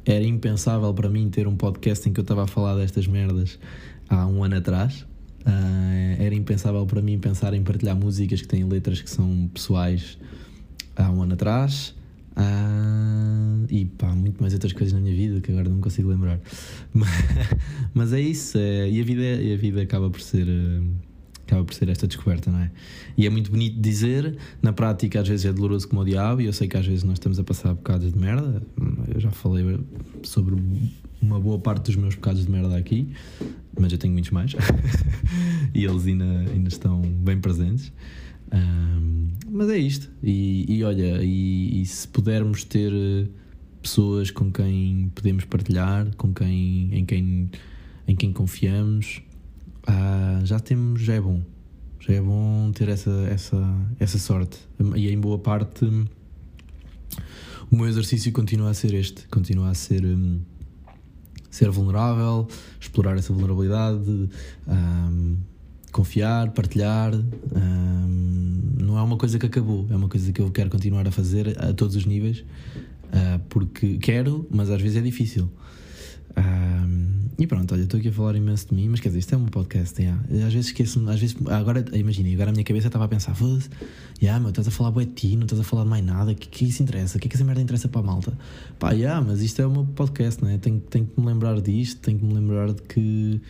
Era 0.06 0.24
impensável 0.24 0.94
para 0.94 1.10
mim 1.10 1.28
ter 1.28 1.48
um 1.48 1.56
podcast 1.56 2.08
em 2.08 2.12
que 2.12 2.20
eu 2.20 2.22
estava 2.22 2.44
a 2.44 2.46
falar 2.46 2.76
destas 2.76 3.08
merdas 3.08 3.58
há 4.08 4.24
um 4.24 4.44
ano 4.44 4.56
atrás. 4.56 5.04
Uh, 5.40 6.22
era 6.22 6.32
impensável 6.32 6.86
para 6.86 7.02
mim 7.02 7.18
pensar 7.18 7.52
em 7.54 7.62
partilhar 7.62 7.96
músicas 7.96 8.40
que 8.40 8.46
têm 8.46 8.64
letras 8.64 9.02
que 9.02 9.10
são 9.10 9.50
pessoais 9.52 10.16
há 10.94 11.10
um 11.10 11.22
ano 11.22 11.34
atrás. 11.34 11.92
Uh, 12.36 13.66
e 13.68 13.84
pá, 13.84 14.14
muito 14.14 14.40
mais 14.40 14.52
outras 14.52 14.72
coisas 14.72 14.92
na 14.92 15.00
minha 15.00 15.14
vida 15.14 15.40
que 15.40 15.50
agora 15.50 15.68
não 15.68 15.80
consigo 15.80 16.08
lembrar. 16.08 16.38
Mas, 16.94 17.10
mas 17.92 18.12
é 18.12 18.20
isso, 18.20 18.58
é, 18.58 18.88
e, 18.88 19.00
a 19.00 19.04
vida, 19.04 19.22
e 19.22 19.54
a 19.54 19.56
vida 19.56 19.82
acaba 19.82 20.08
por 20.08 20.20
ser. 20.20 20.46
Acaba 21.46 21.64
por 21.64 21.74
ser 21.74 21.88
esta 21.88 22.09
descoberta, 22.09 22.50
não 22.50 22.59
é? 22.59 22.70
E 23.16 23.24
é 23.24 23.30
muito 23.30 23.50
bonito 23.52 23.80
dizer, 23.80 24.37
na 24.61 24.72
prática 24.72 25.20
às 25.20 25.28
vezes 25.28 25.46
é 25.46 25.52
doloroso 25.52 25.88
como 25.88 26.02
o 26.02 26.04
diabo, 26.04 26.40
e 26.40 26.46
eu 26.46 26.52
sei 26.52 26.66
que 26.66 26.76
às 26.76 26.85
vezes 26.85 27.04
nós 27.04 27.14
estamos 27.14 27.38
a 27.38 27.44
passar 27.44 27.72
bocados 27.72 28.12
de 28.12 28.18
merda. 28.18 28.62
Eu 29.14 29.20
já 29.20 29.30
falei 29.30 29.78
sobre 30.24 30.56
uma 31.22 31.40
boa 31.40 31.59
parte 31.59 31.87
dos 31.87 31.96
meus 31.96 32.14
bocados 32.16 32.44
de 32.44 32.50
merda 32.50 32.76
aqui, 32.76 33.09
mas 33.78 33.92
eu 33.92 33.98
tenho 33.98 34.12
muitos 34.12 34.32
mais. 34.32 34.52
e 35.72 35.85
eles 35.85 36.06
ainda, 36.06 36.24
ainda 36.24 36.68
estão 36.68 37.00
bem 37.00 37.40
presentes. 37.40 37.92
Um, 38.52 39.28
mas 39.50 39.70
é 39.70 39.78
isto. 39.78 40.11
E, 40.22 40.66
e 40.68 40.85
olha, 40.85 41.22
e, 41.22 41.80
e, 41.80 41.87
se 41.87 42.06
pudermos 42.09 42.64
ter 42.64 42.92
eh, 42.92 43.26
pessoas 43.82 44.30
com 44.30 44.50
quem 44.50 45.11
podemos 45.14 45.44
partilhar, 45.44 46.14
com 46.16 46.32
quem, 46.32 46.90
em, 46.92 47.04
quem, 47.04 47.50
em 48.06 48.16
quem 48.16 48.32
confiamos, 48.32 49.22
uh, 49.88 50.44
já 50.44 50.59
temos, 50.61 51.01
já 51.01 51.14
é 51.14 51.20
bom. 51.20 51.42
Já 52.01 52.14
é 52.14 52.20
bom 52.20 52.70
ter 52.72 52.88
essa, 52.88 53.11
essa, 53.31 53.57
essa 53.99 54.18
sorte. 54.18 54.59
E 54.94 55.09
em 55.09 55.18
boa 55.18 55.38
parte, 55.38 55.85
o 55.85 57.77
meu 57.77 57.88
exercício 57.88 58.31
continua 58.33 58.70
a 58.70 58.75
ser 58.75 58.94
este: 58.94 59.27
continua 59.29 59.70
a 59.70 59.75
ser. 59.75 60.05
Um, 60.05 60.40
ser 61.57 61.70
vulnerável, 61.70 62.46
explorar 62.79 63.16
essa 63.16 63.33
vulnerabilidade, 63.33 64.29
um, 64.68 65.37
confiar, 65.90 66.51
partilhar. 66.51 67.14
Um, 67.14 68.77
não 68.79 68.99
é 68.99 69.03
uma 69.03 69.16
coisa 69.16 69.38
que 69.38 69.46
acabou, 69.46 69.87
é 69.90 69.96
uma 69.96 70.09
coisa 70.09 70.31
que 70.33 70.40
eu 70.40 70.51
quero 70.51 70.68
continuar 70.68 71.09
a 71.09 71.11
fazer 71.11 71.57
a 71.59 71.72
todos 71.72 71.96
os 71.96 72.05
níveis, 72.05 72.40
uh, 72.40 73.40
porque 73.49 73.96
quero, 73.96 74.46
mas 74.51 74.70
às 74.70 74.81
vezes 74.81 74.99
é 74.99 75.01
difícil. 75.01 75.51
Um, 76.37 76.75
e 77.38 77.46
pronto, 77.46 77.75
olha, 77.75 77.83
estou 77.83 77.99
aqui 77.99 78.09
a 78.09 78.12
falar 78.12 78.35
imenso 78.35 78.68
de 78.68 78.75
mim, 78.75 78.88
mas 78.88 79.01
quer 79.01 79.09
dizer, 79.09 79.18
isto 79.18 79.35
é 79.35 79.38
um 79.38 79.46
podcast. 79.46 80.01
Yeah. 80.01 80.22
Às 80.46 80.55
vezes 80.55 80.66
esqueço-me, 80.68 81.11
às 81.11 81.20
vezes, 81.20 81.37
agora 81.49 81.85
imagina, 81.92 82.33
agora 82.33 82.49
a 82.49 82.53
minha 82.53 82.64
cabeça 82.64 82.87
estava 82.87 83.05
a 83.05 83.09
pensar: 83.09 83.35
foda-se, 83.35 83.68
yeah, 84.22 84.40
meu, 84.40 84.49
estás 84.49 84.66
a 84.66 84.70
falar 84.70 84.90
de 84.92 85.07
ti, 85.07 85.37
não 85.37 85.44
estás 85.44 85.61
a 85.61 85.64
falar 85.64 85.85
de 85.85 85.90
mais 85.90 86.05
nada, 86.05 86.33
o 86.33 86.35
que, 86.35 86.49
que 86.49 86.64
isso 86.64 86.83
interessa? 86.83 87.18
O 87.18 87.20
que 87.20 87.27
é 87.27 87.31
que 87.31 87.37
essa 87.37 87.44
merda 87.44 87.61
interessa 87.61 87.88
para 87.88 88.01
a 88.01 88.05
malta? 88.05 88.38
Pá, 88.79 88.92
yeah, 88.92 89.20
mas 89.20 89.42
isto 89.42 89.61
é 89.61 89.68
meu 89.68 89.85
podcast, 89.85 90.42
né? 90.42 90.59
tenho, 90.59 90.81
tenho 90.81 91.07
que 91.07 91.20
me 91.20 91.27
lembrar 91.27 91.61
disto, 91.61 92.01
tenho 92.01 92.18
que 92.18 92.25
me 92.25 92.33
lembrar 92.33 92.72
de 92.72 92.83
que 92.83 93.40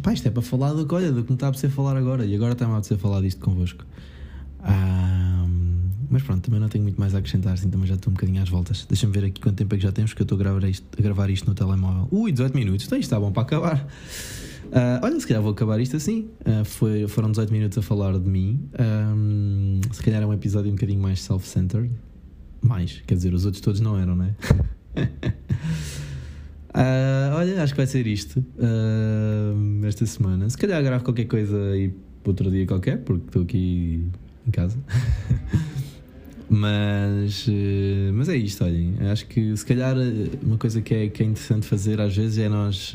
Pá, 0.00 0.12
isto 0.12 0.26
é 0.26 0.30
para 0.30 0.40
falar 0.40 0.72
do, 0.72 0.94
olha, 0.94 1.12
do 1.12 1.22
que 1.22 1.30
me 1.30 1.36
está 1.36 1.46
a 1.46 1.48
apetecer 1.50 1.70
falar 1.70 1.96
agora. 1.96 2.24
E 2.24 2.34
agora 2.34 2.52
está-me 2.54 2.72
a 2.72 2.76
apetecer 2.76 2.96
falar 2.96 3.20
disto 3.20 3.40
convosco. 3.44 3.84
Mas 6.12 6.22
pronto, 6.22 6.42
também 6.42 6.60
não 6.60 6.68
tenho 6.68 6.84
muito 6.84 7.00
mais 7.00 7.14
a 7.14 7.18
acrescentar, 7.18 7.54
assim 7.54 7.70
também 7.70 7.86
já 7.86 7.94
estou 7.94 8.10
um 8.10 8.14
bocadinho 8.14 8.42
às 8.42 8.48
voltas. 8.48 8.84
Deixa-me 8.86 9.12
ver 9.14 9.24
aqui 9.24 9.40
quanto 9.40 9.56
tempo 9.56 9.74
é 9.74 9.78
que 9.78 9.82
já 9.82 9.90
temos, 9.90 10.12
que 10.12 10.20
eu 10.20 10.24
estou 10.24 10.36
a 10.36 10.38
gravar 10.38 10.68
isto, 10.68 10.86
a 10.96 11.02
gravar 11.02 11.30
isto 11.30 11.48
no 11.48 11.54
telemóvel. 11.54 12.06
Ui, 12.10 12.30
18 12.30 12.54
minutos, 12.54 12.84
então 12.84 12.98
isto 12.98 13.06
está 13.06 13.18
bom 13.18 13.32
para 13.32 13.42
acabar. 13.42 13.88
Uh, 14.66 15.00
olha, 15.02 15.18
se 15.18 15.26
calhar 15.26 15.42
vou 15.42 15.52
acabar 15.52 15.80
isto 15.80 15.96
assim. 15.96 16.28
Uh, 16.40 16.64
foi, 16.66 17.08
foram 17.08 17.30
18 17.30 17.50
minutos 17.50 17.78
a 17.78 17.82
falar 17.82 18.18
de 18.18 18.28
mim. 18.28 18.60
Um, 18.78 19.80
se 19.90 20.02
calhar 20.02 20.22
é 20.22 20.26
um 20.26 20.34
episódio 20.34 20.70
um 20.70 20.74
bocadinho 20.74 21.00
mais 21.00 21.22
self-centered. 21.22 21.90
Mais, 22.60 23.02
quer 23.06 23.14
dizer, 23.14 23.32
os 23.32 23.46
outros 23.46 23.62
todos 23.62 23.80
não 23.80 23.98
eram, 23.98 24.14
né? 24.14 24.34
Uh, 26.74 27.34
olha, 27.36 27.62
acho 27.62 27.72
que 27.72 27.78
vai 27.78 27.86
ser 27.86 28.06
isto 28.06 28.44
esta 29.86 30.04
semana. 30.04 30.48
Se 30.48 30.58
calhar 30.58 30.82
gravo 30.82 31.04
qualquer 31.04 31.24
coisa 31.24 31.56
aí 31.70 31.94
outro 32.24 32.50
dia 32.50 32.66
qualquer, 32.66 32.98
porque 32.98 33.24
estou 33.26 33.42
aqui 33.42 34.06
em 34.46 34.50
casa. 34.50 34.78
mas, 36.54 37.46
uh, 37.48 38.12
mas 38.12 38.28
é 38.28 38.36
isto, 38.36 38.62
olhem. 38.64 38.94
Acho 39.10 39.26
que 39.26 39.56
se 39.56 39.64
calhar 39.64 39.96
uma 40.42 40.58
coisa 40.58 40.82
que 40.82 40.94
é, 40.94 41.08
que 41.08 41.22
é 41.22 41.26
interessante 41.26 41.66
fazer 41.66 42.00
às 42.00 42.14
vezes 42.14 42.38
é 42.38 42.48
nós, 42.48 42.92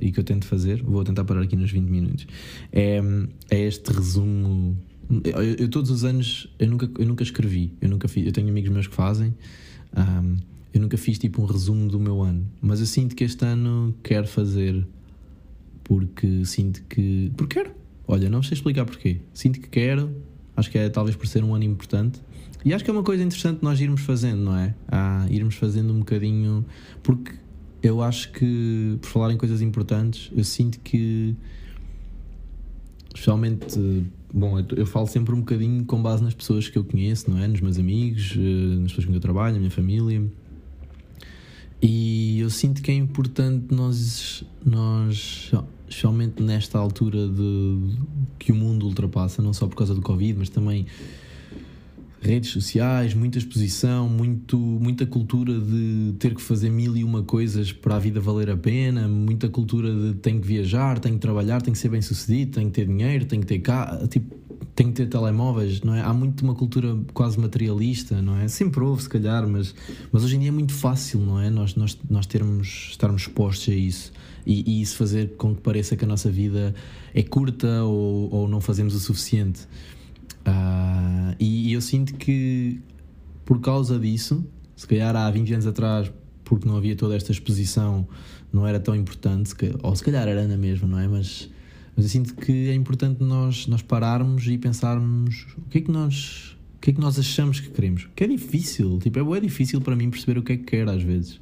e 0.00 0.10
que 0.10 0.18
eu 0.18 0.24
tento 0.24 0.46
fazer, 0.46 0.82
vou 0.82 1.04
tentar 1.04 1.24
parar 1.24 1.42
aqui 1.42 1.54
nos 1.54 1.70
20 1.70 1.88
minutos, 1.88 2.26
é, 2.72 3.00
é 3.50 3.60
este 3.60 3.92
resumo. 3.92 4.76
Eu, 5.24 5.42
eu, 5.42 5.68
todos 5.68 5.90
os 5.90 6.04
anos 6.04 6.52
eu 6.58 6.68
nunca, 6.68 6.90
eu 6.98 7.06
nunca 7.06 7.22
escrevi, 7.22 7.72
eu 7.80 7.88
nunca 7.88 8.08
fiz, 8.08 8.26
eu 8.26 8.32
tenho 8.32 8.48
amigos 8.48 8.70
meus 8.70 8.86
que 8.86 8.94
fazem. 8.94 9.34
Um, 9.96 10.36
eu 10.72 10.80
nunca 10.80 10.96
fiz 10.96 11.18
tipo 11.18 11.42
um 11.42 11.46
resumo 11.46 11.88
do 11.88 11.98
meu 11.98 12.22
ano, 12.22 12.46
mas 12.60 12.80
eu 12.80 12.86
sinto 12.86 13.14
que 13.16 13.24
este 13.24 13.44
ano 13.44 13.94
quero 14.02 14.26
fazer 14.26 14.86
porque 15.88 16.44
sinto 16.44 16.82
que. 16.84 17.32
Porque 17.36 17.60
quero. 17.60 17.74
Olha, 18.06 18.28
não 18.28 18.42
sei 18.42 18.54
explicar 18.54 18.84
porquê. 18.84 19.20
Sinto 19.32 19.60
que 19.60 19.68
quero, 19.68 20.14
acho 20.58 20.70
que 20.70 20.76
é 20.76 20.88
talvez 20.88 21.16
por 21.16 21.26
ser 21.26 21.44
um 21.44 21.54
ano 21.54 21.64
importante. 21.64 22.20
E 22.64 22.74
acho 22.74 22.82
que 22.82 22.90
é 22.90 22.92
uma 22.92 23.04
coisa 23.04 23.22
interessante 23.22 23.62
nós 23.62 23.80
irmos 23.80 24.00
fazendo, 24.00 24.42
não 24.42 24.56
é? 24.56 24.74
Ah, 24.88 25.24
irmos 25.30 25.54
fazendo 25.54 25.92
um 25.92 26.00
bocadinho. 26.00 26.66
Porque 27.00 27.32
eu 27.80 28.02
acho 28.02 28.32
que, 28.32 28.98
por 29.00 29.08
falar 29.08 29.32
em 29.32 29.36
coisas 29.36 29.62
importantes, 29.62 30.30
eu 30.36 30.42
sinto 30.42 30.80
que. 30.80 31.36
Especialmente. 33.14 34.04
Bom, 34.34 34.58
eu, 34.58 34.66
eu 34.76 34.86
falo 34.86 35.06
sempre 35.06 35.32
um 35.32 35.38
bocadinho 35.38 35.84
com 35.84 36.02
base 36.02 36.22
nas 36.22 36.34
pessoas 36.34 36.68
que 36.68 36.76
eu 36.76 36.84
conheço, 36.84 37.30
não 37.30 37.38
é? 37.38 37.46
Nos 37.46 37.60
meus 37.60 37.78
amigos, 37.78 38.34
eh, 38.36 38.76
nas 38.80 38.90
pessoas 38.90 39.04
com 39.04 39.12
quem 39.12 39.14
eu 39.14 39.20
trabalho, 39.20 39.54
na 39.54 39.60
minha 39.60 39.70
família. 39.70 40.22
E 41.80 42.40
eu 42.40 42.50
sinto 42.50 42.82
que 42.82 42.90
é 42.90 42.94
importante 42.94 43.72
nós, 43.72 44.44
nós 44.66 45.52
especialmente 45.88 46.42
nesta 46.42 46.78
altura 46.78 47.26
de, 47.26 47.78
que 48.38 48.52
o 48.52 48.54
mundo 48.54 48.86
ultrapassa, 48.86 49.42
não 49.42 49.52
só 49.52 49.66
por 49.66 49.76
causa 49.76 49.94
do 49.94 50.02
Covid, 50.02 50.38
mas 50.38 50.48
também 50.48 50.86
redes 52.20 52.50
sociais, 52.50 53.14
muita 53.14 53.38
exposição, 53.38 54.08
muito, 54.08 54.58
muita 54.58 55.06
cultura 55.06 55.58
de 55.58 56.14
ter 56.18 56.34
que 56.34 56.42
fazer 56.42 56.68
mil 56.68 56.96
e 56.96 57.04
uma 57.04 57.22
coisas 57.22 57.72
para 57.72 57.96
a 57.96 57.98
vida 57.98 58.20
valer 58.20 58.50
a 58.50 58.56
pena, 58.56 59.06
muita 59.08 59.48
cultura 59.48 59.94
de 59.94 60.14
tenho 60.14 60.40
que 60.40 60.46
viajar, 60.46 60.98
tenho 60.98 61.14
que 61.14 61.20
trabalhar, 61.20 61.62
tenho 61.62 61.72
que 61.72 61.78
ser 61.78 61.88
bem 61.88 62.02
sucedido, 62.02 62.52
tenho 62.52 62.66
que 62.66 62.72
ter 62.72 62.86
dinheiro, 62.86 63.24
tenho 63.24 63.40
que 63.40 63.46
ter 63.46 63.60
cá, 63.60 64.06
tipo, 64.08 64.34
tenho 64.78 64.90
que 64.90 64.96
ter 64.96 65.08
telemóveis, 65.08 65.82
não 65.82 65.92
é? 65.92 66.02
Há 66.02 66.14
muito 66.14 66.42
uma 66.42 66.54
cultura 66.54 66.96
quase 67.12 67.36
materialista, 67.36 68.22
não 68.22 68.36
é? 68.36 68.46
Sempre 68.46 68.78
houve, 68.78 69.02
se 69.02 69.08
calhar, 69.08 69.44
mas, 69.48 69.74
mas 70.12 70.22
hoje 70.22 70.36
em 70.36 70.38
dia 70.38 70.50
é 70.50 70.52
muito 70.52 70.72
fácil, 70.72 71.18
não 71.18 71.40
é? 71.40 71.50
Nós, 71.50 71.74
nós, 71.74 71.98
nós 72.08 72.26
termos, 72.26 72.86
estarmos 72.90 73.22
expostos 73.22 73.74
a 73.74 73.76
isso 73.76 74.12
e, 74.46 74.62
e 74.70 74.80
isso 74.80 74.96
fazer 74.96 75.34
com 75.36 75.52
que 75.52 75.62
pareça 75.62 75.96
que 75.96 76.04
a 76.04 76.06
nossa 76.06 76.30
vida 76.30 76.72
é 77.12 77.24
curta 77.24 77.82
ou, 77.82 78.32
ou 78.32 78.48
não 78.48 78.60
fazemos 78.60 78.94
o 78.94 79.00
suficiente. 79.00 79.62
Uh, 80.46 81.34
e, 81.40 81.70
e 81.70 81.72
eu 81.72 81.80
sinto 81.80 82.14
que 82.14 82.80
por 83.44 83.60
causa 83.60 83.98
disso, 83.98 84.46
se 84.76 84.86
calhar 84.86 85.16
há 85.16 85.28
20 85.28 85.54
anos 85.54 85.66
atrás, 85.66 86.12
porque 86.44 86.68
não 86.68 86.76
havia 86.76 86.94
toda 86.94 87.16
esta 87.16 87.32
exposição, 87.32 88.06
não 88.52 88.64
era 88.64 88.78
tão 88.78 88.94
importante, 88.94 89.56
ou 89.82 89.96
se 89.96 90.04
calhar 90.04 90.28
era 90.28 90.46
na 90.46 90.56
mesma, 90.56 90.86
não 90.86 91.00
é? 91.00 91.08
Mas, 91.08 91.50
mas 91.98 92.04
eu 92.04 92.10
sinto 92.10 92.36
que 92.36 92.68
é 92.68 92.74
importante 92.74 93.24
nós, 93.24 93.66
nós 93.66 93.82
pararmos 93.82 94.46
e 94.46 94.56
pensarmos 94.56 95.48
o 95.56 95.68
que 95.68 95.78
é 95.78 95.80
que 95.80 95.90
nós. 95.90 96.56
O 96.76 96.80
que 96.80 96.90
é 96.90 96.92
que 96.92 97.00
nós 97.00 97.18
achamos 97.18 97.58
que 97.58 97.70
queremos? 97.70 98.08
Que 98.14 98.22
é 98.22 98.28
difícil, 98.28 99.00
tipo, 99.00 99.34
é, 99.34 99.40
difícil 99.40 99.80
para 99.80 99.96
mim 99.96 100.08
perceber 100.08 100.38
o 100.38 100.42
que 100.44 100.52
é 100.52 100.56
que 100.56 100.62
quero 100.62 100.92
às 100.92 101.02
vezes. 101.02 101.40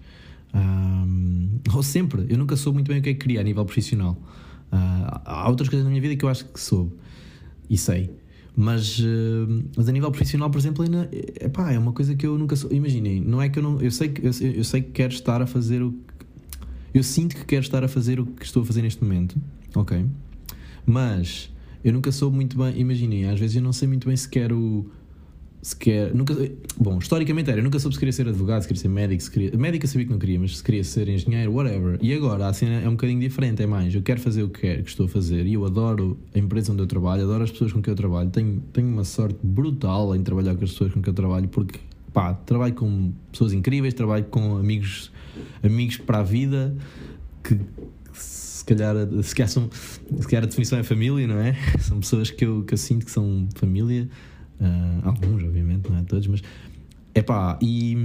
Um, 0.55 1.59
ou 1.75 1.83
sempre, 1.83 2.25
eu 2.31 2.38
nunca 2.38 2.57
soube 2.57 2.77
muito 2.77 2.88
bem 2.88 3.01
o 3.01 3.03
que 3.03 3.11
é 3.11 3.12
que 3.12 3.21
queria 3.21 3.42
a 3.42 3.45
nível 3.45 3.66
profissional. 3.66 4.16
Uh, 4.73 5.21
há 5.27 5.47
outras 5.47 5.69
coisas 5.69 5.85
na 5.85 5.90
minha 5.90 6.01
vida 6.01 6.16
que 6.16 6.25
eu 6.25 6.29
acho 6.31 6.47
que 6.47 6.59
soube 6.59 6.90
e 7.69 7.77
sei. 7.77 8.11
Mas, 8.57 8.99
mas 9.77 9.90
a 9.90 9.92
nível 9.92 10.11
profissional, 10.11 10.49
por 10.49 10.57
exemplo, 10.57 10.83
ainda, 10.83 11.07
epá, 11.38 11.71
é 11.71 11.79
uma 11.79 11.92
coisa 11.92 12.14
que 12.14 12.27
eu 12.27 12.38
nunca 12.38 12.57
sou. 12.57 12.73
Imaginem, 12.73 13.21
não 13.21 13.42
é 13.42 13.51
que 13.51 13.59
eu 13.59 13.62
não. 13.62 13.79
Eu 13.83 13.90
sei 13.90 14.09
que, 14.09 14.23
eu, 14.23 14.31
eu 14.55 14.64
sei 14.64 14.81
que 14.81 14.92
quero 14.92 15.12
estar 15.12 15.42
a 15.42 15.47
fazer 15.47 15.83
o. 15.83 15.95
Eu 16.95 17.03
sinto 17.03 17.37
que 17.37 17.45
quero 17.45 17.61
estar 17.61 17.85
a 17.85 17.88
fazer 17.88 18.19
o 18.19 18.25
que 18.25 18.47
estou 18.47 18.62
a 18.62 18.64
fazer 18.64 18.81
neste 18.81 19.05
momento, 19.05 19.38
ok? 19.75 20.07
Mas 20.87 21.53
eu 21.85 21.92
nunca 21.92 22.11
soube 22.12 22.37
muito 22.37 22.57
bem. 22.57 22.79
Imaginem, 22.79 23.27
às 23.27 23.38
vezes 23.38 23.57
eu 23.57 23.62
não 23.62 23.72
sei 23.72 23.88
muito 23.88 24.07
bem 24.07 24.16
se 24.16 24.29
quero 24.29 24.90
se 25.66 25.75
quer. 25.75 26.14
Nunca, 26.14 26.33
bom, 26.79 26.99
historicamente 26.99 27.51
era, 27.51 27.59
eu 27.59 27.64
nunca 27.64 27.79
soube 27.81 27.94
se 27.94 27.99
queria 27.99 28.12
ser 28.12 28.29
advogado, 28.29 28.62
se 28.62 28.68
queria 28.68 28.81
ser 28.81 28.88
médico, 28.88 29.20
se 29.20 29.31
queria. 29.31 29.59
Médico 29.59 29.85
eu 29.85 29.88
sabia 29.88 30.07
que 30.07 30.12
não 30.12 30.18
queria, 30.18 30.38
mas 30.38 30.59
se 30.59 30.62
queria 30.62 30.85
ser 30.85 31.09
engenheiro, 31.09 31.53
whatever. 31.53 31.99
E 32.01 32.14
agora 32.14 32.46
a 32.46 32.53
cena 32.53 32.81
é 32.81 32.88
um 32.88 32.92
bocadinho 32.92 33.18
diferente, 33.18 33.64
é 33.64 33.66
mais. 33.66 33.92
Eu 33.92 34.01
quero 34.01 34.20
fazer 34.20 34.44
o 34.44 34.49
que 34.49 34.61
quero, 34.61 34.85
que 34.85 34.90
estou 34.90 35.07
a 35.07 35.09
fazer, 35.09 35.44
e 35.44 35.55
eu 35.55 35.64
adoro 35.64 36.16
a 36.33 36.38
empresa 36.38 36.72
onde 36.72 36.83
eu 36.83 36.87
trabalho, 36.87 37.25
adoro 37.25 37.42
as 37.42 37.51
pessoas 37.51 37.72
com 37.72 37.83
quem 37.83 37.90
eu 37.90 37.96
trabalho. 37.96 38.31
Tenho, 38.31 38.62
tenho 38.72 38.87
uma 38.87 39.03
sorte 39.03 39.38
brutal 39.42 40.14
em 40.14 40.22
trabalhar 40.22 40.55
com 40.55 40.62
as 40.62 40.70
pessoas 40.70 40.92
com 40.92 41.03
quem 41.03 41.11
eu 41.11 41.14
trabalho, 41.14 41.49
porque 41.49 41.81
pá, 42.12 42.33
trabalho 42.33 42.75
com 42.75 43.12
pessoas 43.33 43.53
incríveis, 43.53 43.92
trabalho 43.92 44.25
com 44.27 44.57
amigos, 44.57 45.11
amigos 45.64 45.96
para 45.96 46.20
a 46.20 46.22
vida 46.22 46.77
que 47.42 47.59
calhar, 48.66 48.94
se 49.22 49.35
calhar, 49.35 49.48
são, 49.48 49.70
se 49.72 50.26
calhar 50.26 50.42
a 50.42 50.46
definição 50.46 50.79
é 50.79 50.83
família, 50.83 51.26
não 51.26 51.38
é? 51.38 51.55
São 51.81 52.00
pessoas 52.00 52.31
que 52.31 52.44
eu, 52.44 52.64
que 52.64 52.74
eu 52.74 52.79
sinto 52.79 53.07
que 53.07 53.11
são 53.11 53.48
família. 53.55 54.09
Uh, 54.61 55.09
alguns, 55.09 55.42
obviamente, 55.42 55.88
não 55.90 55.98
é 55.98 56.02
todos, 56.02 56.26
mas 56.26 56.42
é 57.14 57.22
pá, 57.22 57.59
e 57.62 57.96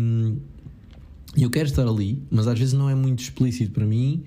eu 1.38 1.50
quero 1.50 1.67
estar 1.67 1.88
ali, 1.88 2.21
mas 2.30 2.47
às 2.47 2.58
vezes 2.58 2.74
não 2.74 2.89
é 2.89 2.95
muito 2.95 3.19
explícito 3.19 3.71
para 3.71 3.86
mim. 3.86 4.24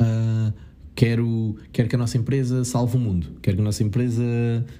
Uh, 0.00 0.52
quero, 0.94 1.56
quero 1.72 1.88
que 1.88 1.94
a 1.94 1.98
nossa 1.98 2.18
empresa 2.18 2.64
salve 2.64 2.96
o 2.96 3.00
mundo, 3.00 3.26
quero 3.40 3.56
que 3.56 3.62
a 3.62 3.64
nossa 3.64 3.82
empresa 3.82 4.22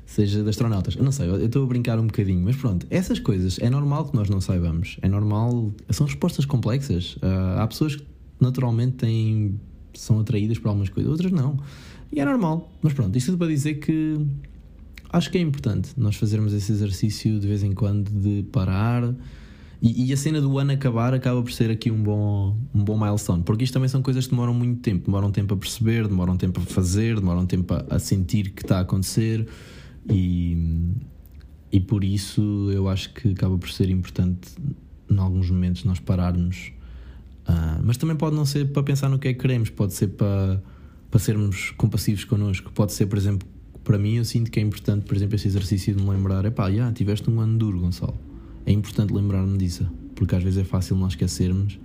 seja 0.04 0.42
de 0.42 0.48
astronautas. 0.50 0.96
Eu 0.96 1.02
não 1.02 1.12
sei, 1.12 1.28
eu 1.28 1.46
estou 1.46 1.64
a 1.64 1.66
brincar 1.66 1.98
um 1.98 2.06
bocadinho, 2.06 2.42
mas 2.42 2.56
pronto, 2.56 2.86
essas 2.90 3.18
coisas 3.18 3.58
é 3.58 3.70
normal 3.70 4.06
que 4.06 4.14
nós 4.14 4.28
não 4.28 4.40
saibamos, 4.40 4.98
é 5.02 5.08
normal, 5.08 5.72
são 5.90 6.06
respostas 6.06 6.44
complexas. 6.44 7.16
Uh, 7.16 7.58
há 7.58 7.66
pessoas 7.66 7.96
que 7.96 8.04
naturalmente 8.40 8.96
têm, 8.96 9.58
são 9.94 10.20
atraídas 10.20 10.58
por 10.58 10.68
algumas 10.68 10.88
coisas, 10.88 11.10
outras 11.10 11.32
não, 11.32 11.58
e 12.12 12.20
é 12.20 12.24
normal, 12.24 12.70
mas 12.82 12.92
pronto, 12.92 13.16
isto 13.16 13.26
tudo 13.26 13.38
para 13.38 13.48
dizer 13.48 13.74
que 13.74 14.18
acho 15.12 15.30
que 15.30 15.38
é 15.38 15.40
importante 15.40 15.90
nós 15.96 16.16
fazermos 16.16 16.52
esse 16.52 16.72
exercício 16.72 17.38
de 17.38 17.46
vez 17.46 17.62
em 17.62 17.72
quando 17.72 18.08
de 18.10 18.44
parar. 18.50 19.14
E, 19.82 20.08
e, 20.08 20.12
a 20.12 20.16
cena 20.16 20.42
do 20.42 20.58
ano 20.58 20.72
acabar 20.72 21.14
acaba 21.14 21.42
por 21.42 21.50
ser 21.50 21.70
aqui 21.70 21.90
um 21.90 22.02
bom, 22.02 22.54
um 22.74 22.84
bom 22.84 22.98
milestone, 22.98 23.42
porque 23.42 23.64
isto 23.64 23.72
também 23.72 23.88
são 23.88 24.02
coisas 24.02 24.26
que 24.26 24.30
demoram 24.30 24.52
muito 24.52 24.80
tempo, 24.82 25.06
demoram 25.06 25.30
tempo 25.32 25.54
a 25.54 25.56
perceber, 25.56 26.06
demoram 26.06 26.36
tempo 26.36 26.60
a 26.60 26.62
fazer, 26.64 27.14
demoram 27.18 27.46
tempo 27.46 27.72
a, 27.72 27.86
a 27.88 27.98
sentir 27.98 28.50
que 28.50 28.60
está 28.60 28.76
a 28.76 28.80
acontecer 28.80 29.48
e, 30.06 30.92
e 31.72 31.80
por 31.80 32.04
isso 32.04 32.70
eu 32.70 32.90
acho 32.90 33.14
que 33.14 33.30
acaba 33.30 33.56
por 33.56 33.70
ser 33.70 33.88
importante 33.88 34.50
em 35.10 35.18
alguns 35.18 35.50
momentos 35.50 35.84
nós 35.84 35.98
pararmos. 35.98 36.72
Uh, 37.50 37.82
mas 37.82 37.96
também 37.96 38.14
pode 38.14 38.36
não 38.36 38.44
ser 38.44 38.70
para 38.70 38.82
pensar 38.82 39.08
no 39.08 39.18
que 39.18 39.26
é 39.26 39.34
que 39.34 39.40
queremos, 39.40 39.70
pode 39.70 39.92
ser 39.92 40.08
para, 40.08 40.62
para 41.10 41.18
sermos 41.18 41.72
compassivos 41.72 42.24
connosco, 42.24 42.70
pode 42.70 42.92
ser, 42.92 43.06
por 43.06 43.18
exemplo, 43.18 43.48
para 43.82 43.98
mim 43.98 44.16
eu 44.16 44.24
sinto 44.24 44.50
que 44.50 44.60
é 44.60 44.62
importante, 44.62 45.04
por 45.04 45.16
exemplo, 45.16 45.34
esse 45.34 45.48
exercício 45.48 45.94
de 45.94 46.00
me 46.00 46.10
lembrar, 46.10 46.44
é 46.44 46.50
pá, 46.50 46.70
já, 46.70 46.92
tiveste 46.92 47.28
um 47.28 47.40
ano 47.40 47.58
duro, 47.58 47.80
Gonçalo. 47.80 48.16
É 48.64 48.70
importante 48.70 49.12
lembrar-me 49.12 49.58
disso, 49.58 49.84
porque 50.14 50.36
às 50.36 50.42
vezes 50.44 50.60
é 50.60 50.64
fácil 50.64 50.94
nós 50.96 51.12
esquecermos 51.12 51.78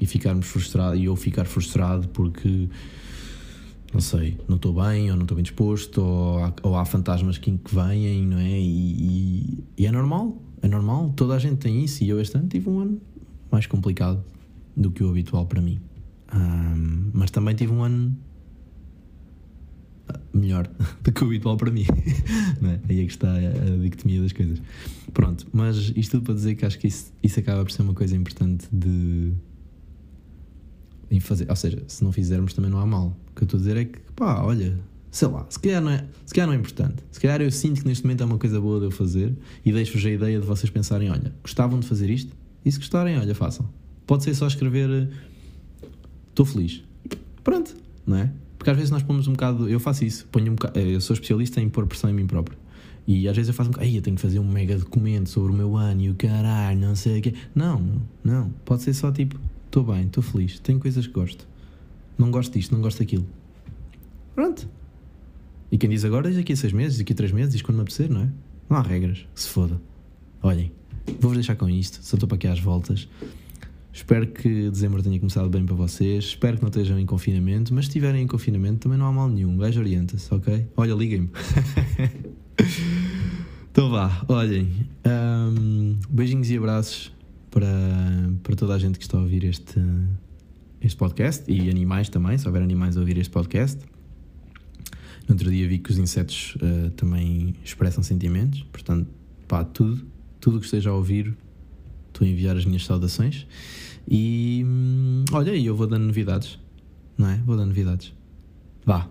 e 0.00 0.06
ficarmos 0.06 0.46
frustrados, 0.46 0.98
e 0.98 1.04
eu 1.04 1.14
ficar 1.16 1.44
frustrado 1.44 2.08
porque 2.08 2.70
não 3.92 4.00
sei, 4.00 4.38
não 4.48 4.56
estou 4.56 4.72
bem, 4.72 5.10
ou 5.10 5.16
não 5.16 5.24
estou 5.24 5.34
bem 5.34 5.42
disposto, 5.42 6.00
ou 6.00 6.38
há, 6.38 6.54
ou 6.62 6.76
há 6.76 6.84
fantasmas 6.86 7.36
que, 7.36 7.50
que 7.50 7.74
vêm, 7.74 8.24
não 8.24 8.38
é? 8.38 8.58
E, 8.58 8.64
e, 8.64 9.64
e, 9.76 9.86
é 9.86 9.92
normal, 9.92 10.40
é 10.62 10.68
normal, 10.68 11.12
toda 11.14 11.34
a 11.34 11.38
gente 11.38 11.56
tem 11.56 11.84
isso, 11.84 12.02
e 12.04 12.08
eu 12.08 12.18
este 12.20 12.38
ano 12.38 12.48
tive 12.48 12.70
um 12.70 12.80
ano 12.80 13.00
mais 13.50 13.66
complicado 13.66 14.24
do 14.76 14.90
que 14.90 15.02
o 15.02 15.10
habitual 15.10 15.46
para 15.46 15.60
mim. 15.60 15.80
Um, 16.32 17.10
mas 17.12 17.30
também 17.30 17.54
tive 17.54 17.72
um 17.72 17.82
ano 17.82 18.16
melhor 20.32 20.68
do 21.02 21.12
que 21.12 21.22
o 21.22 21.26
habitual 21.26 21.56
para 21.56 21.70
mim. 21.70 21.84
é? 22.62 22.80
Aí 22.88 23.00
é 23.00 23.04
que 23.04 23.10
está 23.10 23.32
a, 23.34 23.76
dicotomia 23.82 24.22
das 24.22 24.32
coisas. 24.32 24.60
Pronto, 25.12 25.46
mas 25.52 25.92
isto 25.96 26.12
tudo 26.12 26.24
para 26.24 26.34
dizer 26.34 26.54
que 26.54 26.64
acho 26.64 26.78
que 26.78 26.86
isso, 26.86 27.12
isso 27.22 27.40
acaba 27.40 27.64
por 27.64 27.70
ser 27.70 27.82
uma 27.82 27.94
coisa 27.94 28.16
importante 28.16 28.66
de 28.72 29.32
em 31.10 31.18
fazer. 31.18 31.50
Ou 31.50 31.56
seja, 31.56 31.82
se 31.88 32.04
não 32.04 32.12
fizermos 32.12 32.52
também 32.52 32.70
não 32.70 32.78
há 32.78 32.86
mal. 32.86 33.16
O 33.30 33.34
que 33.34 33.42
eu 33.42 33.44
estou 33.44 33.58
a 33.58 33.60
dizer 33.60 33.76
é 33.76 33.84
que, 33.84 33.98
pá, 34.14 34.42
olha, 34.42 34.78
sei 35.10 35.28
lá, 35.28 35.44
se 35.50 35.58
calhar 35.58 35.82
não 35.82 35.90
é, 35.90 36.06
se 36.24 36.32
calhar 36.32 36.46
não 36.46 36.54
é 36.54 36.56
importante. 36.56 37.02
Se 37.10 37.20
calhar 37.20 37.42
eu 37.42 37.50
sinto 37.50 37.82
que 37.82 37.88
neste 37.88 38.04
momento 38.04 38.22
é 38.22 38.26
uma 38.26 38.38
coisa 38.38 38.60
boa 38.60 38.78
de 38.78 38.86
eu 38.86 38.90
fazer 38.90 39.36
e 39.64 39.72
deixo-vos 39.72 40.04
a 40.06 40.10
ideia 40.10 40.40
de 40.40 40.46
vocês 40.46 40.70
pensarem: 40.70 41.10
olha, 41.10 41.34
gostavam 41.42 41.80
de 41.80 41.86
fazer 41.86 42.08
isto? 42.08 42.34
E 42.64 42.70
se 42.70 42.78
gostarem, 42.78 43.18
olha, 43.18 43.34
façam. 43.34 43.68
Pode 44.10 44.24
ser 44.24 44.34
só 44.34 44.48
escrever 44.48 45.08
estou 46.30 46.44
feliz. 46.44 46.82
Pronto, 47.44 47.76
não 48.04 48.16
é? 48.16 48.32
Porque 48.58 48.68
às 48.68 48.76
vezes 48.76 48.90
nós 48.90 49.04
pomos 49.04 49.28
um 49.28 49.34
bocado. 49.34 49.68
Eu 49.68 49.78
faço 49.78 50.04
isso, 50.04 50.26
ponho 50.32 50.50
um 50.50 50.56
bocado, 50.56 50.80
eh, 50.80 50.96
eu 50.96 51.00
sou 51.00 51.14
especialista 51.14 51.60
em 51.60 51.68
pôr 51.68 51.86
pressão 51.86 52.10
em 52.10 52.12
mim 52.12 52.26
próprio. 52.26 52.58
E 53.06 53.28
às 53.28 53.36
vezes 53.36 53.50
eu 53.50 53.54
faço 53.54 53.70
um 53.70 53.72
bocado. 53.72 53.88
eu 53.88 54.02
tenho 54.02 54.16
que 54.16 54.20
fazer 54.20 54.40
um 54.40 54.48
mega 54.48 54.76
documento 54.76 55.28
sobre 55.28 55.52
o 55.52 55.54
meu 55.54 55.76
ano 55.76 56.00
e 56.00 56.10
o 56.10 56.16
caralho, 56.16 56.80
não 56.80 56.96
sei 56.96 57.20
o 57.20 57.22
quê. 57.22 57.34
Não, 57.54 58.02
não. 58.24 58.50
Pode 58.64 58.82
ser 58.82 58.94
só 58.94 59.12
tipo: 59.12 59.38
estou 59.66 59.84
bem, 59.84 60.06
estou 60.06 60.24
feliz, 60.24 60.58
tenho 60.58 60.80
coisas 60.80 61.06
que 61.06 61.12
gosto. 61.12 61.46
Não 62.18 62.32
gosto 62.32 62.52
disto, 62.52 62.74
não 62.74 62.82
gosto 62.82 62.98
daquilo. 62.98 63.28
Pronto. 64.34 64.68
E 65.70 65.78
quem 65.78 65.88
diz 65.88 66.04
agora, 66.04 66.26
diz 66.26 66.36
daqui 66.36 66.52
a 66.52 66.56
seis 66.56 66.72
meses, 66.72 66.98
daqui 66.98 67.12
a 67.12 67.16
três 67.16 67.30
meses, 67.30 67.52
diz 67.52 67.62
quando 67.62 67.76
me 67.76 67.82
apetecer, 67.82 68.10
não 68.10 68.22
é? 68.22 68.28
Não 68.68 68.76
há 68.76 68.82
regras, 68.82 69.24
se 69.36 69.46
foda. 69.46 69.80
Olhem, 70.42 70.72
vou-vos 71.20 71.34
deixar 71.34 71.54
com 71.54 71.68
isto, 71.68 72.00
só 72.02 72.16
estou 72.16 72.28
para 72.28 72.34
aqui 72.34 72.48
às 72.48 72.58
voltas. 72.58 73.06
Espero 73.92 74.26
que 74.28 74.70
dezembro 74.70 75.02
tenha 75.02 75.18
começado 75.18 75.48
bem 75.48 75.66
para 75.66 75.74
vocês. 75.74 76.24
Espero 76.24 76.56
que 76.56 76.62
não 76.62 76.68
estejam 76.68 76.98
em 76.98 77.04
confinamento, 77.04 77.74
mas 77.74 77.86
se 77.86 77.90
estiverem 77.90 78.22
em 78.22 78.26
confinamento 78.26 78.78
também 78.80 78.96
não 78.96 79.06
há 79.06 79.12
mal 79.12 79.28
nenhum. 79.28 79.56
Gajo 79.56 79.80
orienta-se, 79.80 80.32
ok? 80.32 80.66
Olha, 80.76 80.94
liguem-me. 80.94 81.28
então 83.70 83.90
vá, 83.90 84.24
olhem. 84.28 84.68
Um, 85.04 85.98
beijinhos 86.08 86.48
e 86.50 86.56
abraços 86.56 87.12
para, 87.50 87.66
para 88.44 88.54
toda 88.54 88.74
a 88.74 88.78
gente 88.78 88.96
que 88.96 89.04
está 89.04 89.18
a 89.18 89.20
ouvir 89.22 89.42
este, 89.42 89.80
este 90.80 90.96
podcast 90.96 91.50
e 91.50 91.68
animais 91.68 92.08
também, 92.08 92.38
se 92.38 92.46
houver 92.46 92.62
animais 92.62 92.96
a 92.96 93.00
ouvir 93.00 93.18
este 93.18 93.30
podcast. 93.30 93.78
No 95.26 95.34
outro 95.34 95.50
dia 95.50 95.66
vi 95.66 95.78
que 95.78 95.90
os 95.90 95.98
insetos 95.98 96.56
uh, 96.56 96.90
também 96.90 97.54
expressam 97.64 98.04
sentimentos, 98.04 98.62
portanto, 98.72 99.08
pá, 99.48 99.64
tudo, 99.64 100.06
tudo 100.40 100.60
que 100.60 100.64
esteja 100.64 100.90
a 100.90 100.94
ouvir, 100.94 101.36
a 102.24 102.26
enviar 102.26 102.56
as 102.56 102.64
minhas 102.64 102.84
saudações. 102.84 103.46
E 104.08 104.62
hum, 104.66 105.24
olha, 105.32 105.56
eu 105.56 105.76
vou 105.76 105.86
dando 105.86 106.04
novidades, 106.04 106.58
não 107.16 107.28
é? 107.28 107.36
Vou 107.38 107.56
dando 107.56 107.68
novidades. 107.68 108.12
Vá. 108.84 109.08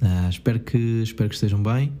Uh, 0.00 0.28
espero, 0.30 0.60
que, 0.60 0.78
espero 1.02 1.28
que 1.28 1.34
estejam 1.34 1.62
bem 1.62 1.92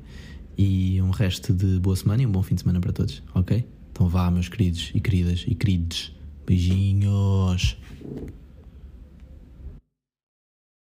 e 0.56 1.00
um 1.02 1.10
resto 1.10 1.52
de 1.52 1.78
boa 1.78 1.96
semana 1.96 2.22
e 2.22 2.26
um 2.26 2.32
bom 2.32 2.42
fim 2.42 2.54
de 2.54 2.62
semana 2.62 2.80
para 2.80 2.92
todos, 2.92 3.22
ok? 3.34 3.64
Então 3.92 4.08
vá, 4.08 4.30
meus 4.30 4.48
queridos 4.48 4.90
e 4.94 5.00
queridas 5.00 5.44
e 5.46 5.54
queridos. 5.54 6.14
Beijinhos. 6.46 7.76